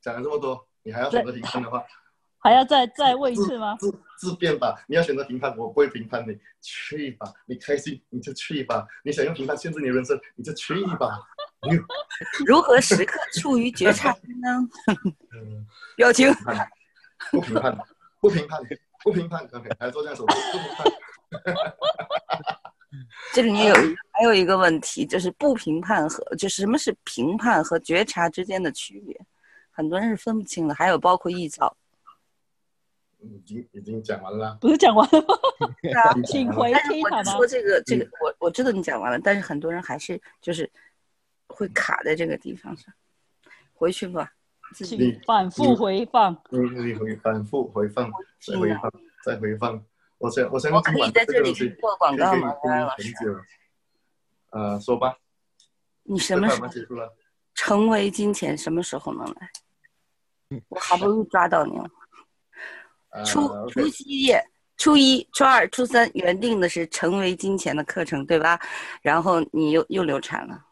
[0.00, 1.84] 讲了这么多，你还要选择评判的话，
[2.38, 3.76] 还要再再问一次吗？
[3.78, 4.84] 自自辩吧。
[4.88, 7.32] 你要选择评判，我不会评判你，去吧。
[7.46, 11.20] 你开心你就去吧，你想用评判限制你的人生，你就去吧。
[11.62, 11.78] 你
[12.44, 14.68] 如何时刻处于觉察呢？
[15.34, 15.66] 嗯，
[15.96, 16.32] 表情。
[17.30, 17.78] 不评判，
[18.20, 18.62] 不评判，
[19.02, 19.44] 不评判。
[19.52, 20.86] OK，还做这样手势，不评判。
[23.32, 23.74] 这里面有
[24.12, 29.18] 还有一个问题，就是不评判和就是什么是评判和觉察之间的区别，
[29.70, 30.74] 很多人是分不清的。
[30.74, 31.76] 还有包括臆造，
[33.18, 34.56] 已经已经讲完了。
[34.60, 35.26] 不是讲完了吗？
[36.26, 37.60] 请回听好吗我是说？
[37.60, 40.70] 这个这个我我知道你讲完了，但是很多人还是就是
[41.56, 42.92] 会卡在这个地方上。
[43.72, 44.32] 回去吧，
[44.74, 46.32] 自己反复回放。
[46.50, 48.10] 你你回反复回放，
[48.40, 48.92] 再回放，
[49.24, 49.84] 再回放。
[50.18, 52.54] 我想我想我可以在这里做广告吗？
[52.62, 55.16] 可以张说吧，
[56.04, 57.14] 你什么时候结束了？
[57.54, 58.56] 成为金钱？
[58.56, 59.50] 什么时候能来？
[60.68, 61.86] 我好不容易抓到你了。
[63.10, 64.42] 呃初除夕夜、
[64.76, 68.58] 初一、初二、初三原定的是成为金钱的课程，对吧？
[69.02, 70.65] 然后你又又流产了，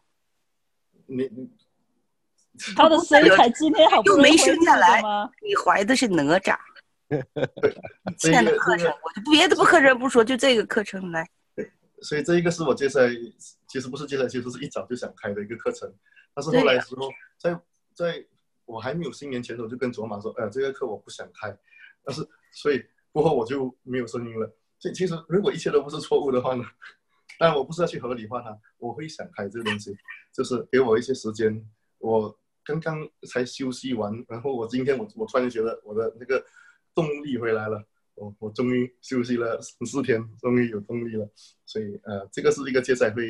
[1.07, 1.49] 你你
[2.75, 5.29] 他的 身材今天好不容易又没生下来吗？
[5.41, 6.57] 你怀的是哪吒。
[8.17, 11.29] 这欠的个课程，，我就别的不课程不说，就这个课程来。
[12.01, 13.09] 所以这一个是我接下来，
[13.67, 15.93] 其实不是接下来，其实是一早就想开的一个课程，
[16.33, 17.59] 但是后来的时候，在
[17.93, 18.25] 在
[18.65, 21.55] 我还没有新年前，我就跟卓玛说，呃，这个课我不想开，
[22.03, 24.51] 但是所以过后我就没有声音了。
[24.79, 26.63] 所以其实如果一切都不是错误的话呢，
[27.39, 29.95] 当然我不是要去合理化它，我会想开这个东西，
[30.33, 31.63] 就是给我一些时间。
[31.99, 36.43] 我刚刚才休息完，然后我今天我我突然觉得我的那个
[36.93, 37.83] 动力回来了。
[38.15, 41.29] 我我终于休息了十四天，终于有动力了，
[41.65, 43.21] 所以呃，这个是一个接下来会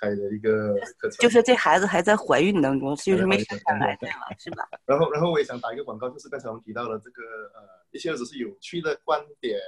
[0.00, 1.18] 开的一个课程。
[1.18, 4.18] 就是这孩子还在怀孕当中，就是没生下来，对吗？
[4.38, 4.62] 是吧？
[4.86, 7.22] 然后然后我也想打一个广告，就是刚才我们提到的这个
[7.52, 7.60] 呃，
[7.90, 9.58] 一切都只是有趣的观点，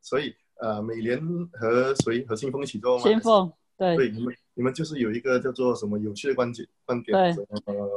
[0.00, 1.20] 所以呃，美联
[1.52, 3.02] 和谁和清风一起做吗？
[3.04, 7.44] 先锋，对，对，你们你们就是有一个叫做什么有趣的观点观点，对。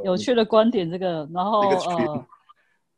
[0.06, 2.28] 有趣的观点这个，然后个呃，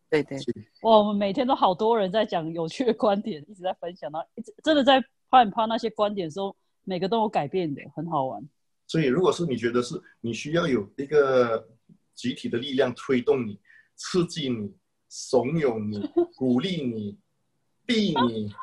[0.10, 0.38] 对对，
[0.81, 4.99] 哇，我们每天都好多人在讲有趣的观点，一直在分享，然后一直真的在
[5.30, 8.41] 啪啪那些观点的时候，每个都有改变的，很好玩。
[8.85, 11.68] 所以，如果是你觉得是你需要有一个
[12.14, 13.57] 集体的力量推动你、
[13.95, 14.76] 刺激你、
[15.07, 17.18] 怂恿你、鼓励你、
[17.88, 18.53] 逼你、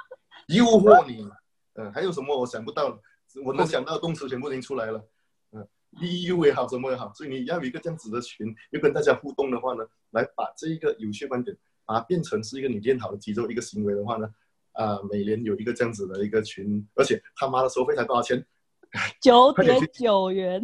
[0.56, 1.28] 诱惑你，
[1.74, 2.98] 嗯、还有什么我想不到了？
[3.44, 5.00] 我能想到的动词全部已经出来了，
[5.52, 5.66] 嗯、
[6.00, 11.56] 利诱也好，什么也好，所以你要有一个这样子的群，又跟大家互动的话呢，来把这一个有趣观点，
[11.86, 14.28] 把它变成是一个你练好的肌肉一个行为的话呢，
[14.72, 18.44] 啊、每年有一个这样子的一个群，而且他妈的收费才多少钱？
[19.22, 20.60] 九点九元，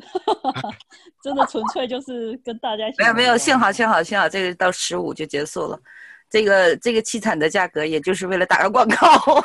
[1.23, 5.81] 真的纯粹就是跟大家一起没有没有，幸好幸好幸好，这个到十五就结束了。
[6.29, 9.45] 这个这个凄惨的价格，也就是为了打个广告。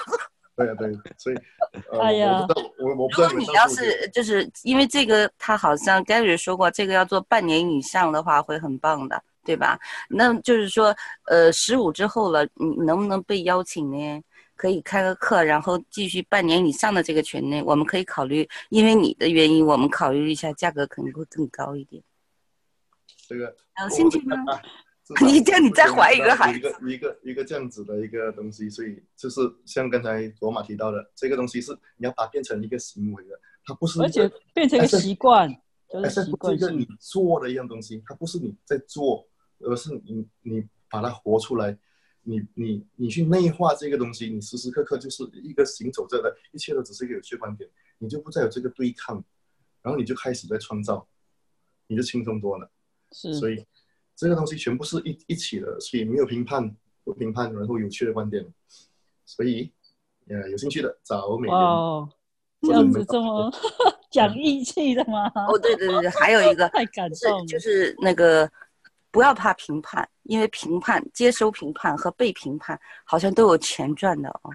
[0.55, 1.35] 对啊，对，所以，
[1.91, 9.79] 呃，哎呀我不知道，我我不知道如果你要是就是因为这个，他好像 Gary 说过，这个要做半年以上的话会很棒的，对吧？
[10.09, 10.95] 那就是说，
[11.25, 14.21] 呃，十五之后了，你能不能被邀请呢？
[14.55, 22.03] 可以开个课，然后继续半年以上的这个群呢，我们可以考虑，因为你的原因，我们考虑一下价格可能会更高一点。
[23.27, 24.37] 这个有兴趣吗？
[25.25, 35.49] 你这样你再怀一个孩子一个一个一个这样子的一个东西，所以就是像刚才卓玛提到的，这个东西是你要把它变成一个行为的，它不是而且变成一个习惯，
[35.89, 36.87] 就而是习惯且是一个你。
[36.99, 39.27] 做的一样东西，它不是你在做，
[39.59, 41.77] 而是你你把它活出来，
[42.23, 49.23] 你你你去内化这个东西，你时时刻刻就是一个行走着的，一切都只是一个有趣观点，你就不再有这个对抗，
[49.81, 51.07] 然后你就开始在创造，
[51.87, 52.71] 你就轻松多了。
[53.11, 53.65] 是，所以
[54.21, 58.45] 这个东西全部是一一起的，所以没有评判，不评判，然后有趣的观点，
[59.25, 59.73] 所以
[60.29, 62.09] 呃有兴趣的找美哇人，哦，
[62.61, 63.51] 这样子这么
[64.11, 65.25] 讲义气的吗？
[65.47, 68.47] 哦，对对对，还有一个 太感动了，就是那个
[69.09, 74.51] 不要怕评判，因为评判、接收评判和被评判好像都有钱赚的哦。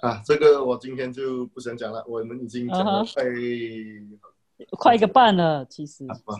[0.00, 4.20] 啊，这个我今天就不想讲了，我们已经讲了嗯
[4.68, 6.04] 快快一个半了，其实。
[6.04, 6.34] 啊吧，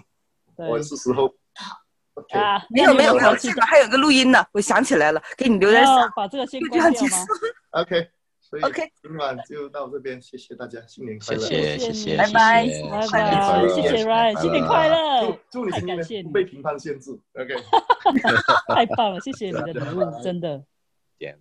[0.54, 0.68] 对。
[0.68, 1.34] 我是时候
[2.32, 5.84] 啊，没有没有没有，其实这个还有个录音呢，我想起来了，给你留点
[6.14, 7.16] 把这个先关掉吗？
[7.82, 8.08] OK，
[8.40, 15.64] 所以 OK 今晚就到这边，谢谢大家，新年快乐，谢谢谢谢谢，拜拜谢谢拜拜，谢谢 Ryan，新年快乐祝！
[15.64, 17.54] 祝你太新年感谢你不被评判限制，OK。
[18.74, 20.62] 太棒了，谢谢你的 礼物，真的。
[21.18, 21.38] 点